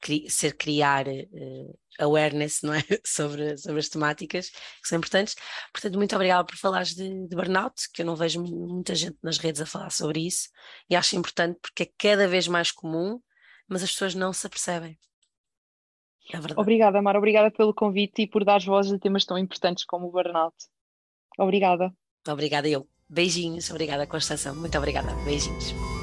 [0.00, 2.82] cri ser criar uh, awareness não é?
[3.04, 5.36] sobre, sobre as temáticas que são importantes.
[5.72, 9.38] Portanto, muito obrigada por falares de, de burnout, que eu não vejo muita gente nas
[9.38, 10.48] redes a falar sobre isso
[10.88, 13.20] e acho importante porque é cada vez mais comum,
[13.68, 14.98] mas as pessoas não se apercebem.
[16.32, 17.18] É obrigada, Mara.
[17.18, 20.54] Obrigada pelo convite e por dar voz a temas tão importantes como o burnout.
[21.38, 21.92] Obrigada.
[22.28, 22.86] Obrigada eu.
[23.08, 23.70] Beijinhos.
[23.70, 24.54] Obrigada, Constanção.
[24.54, 25.12] Muito obrigada.
[25.24, 25.99] Beijinhos.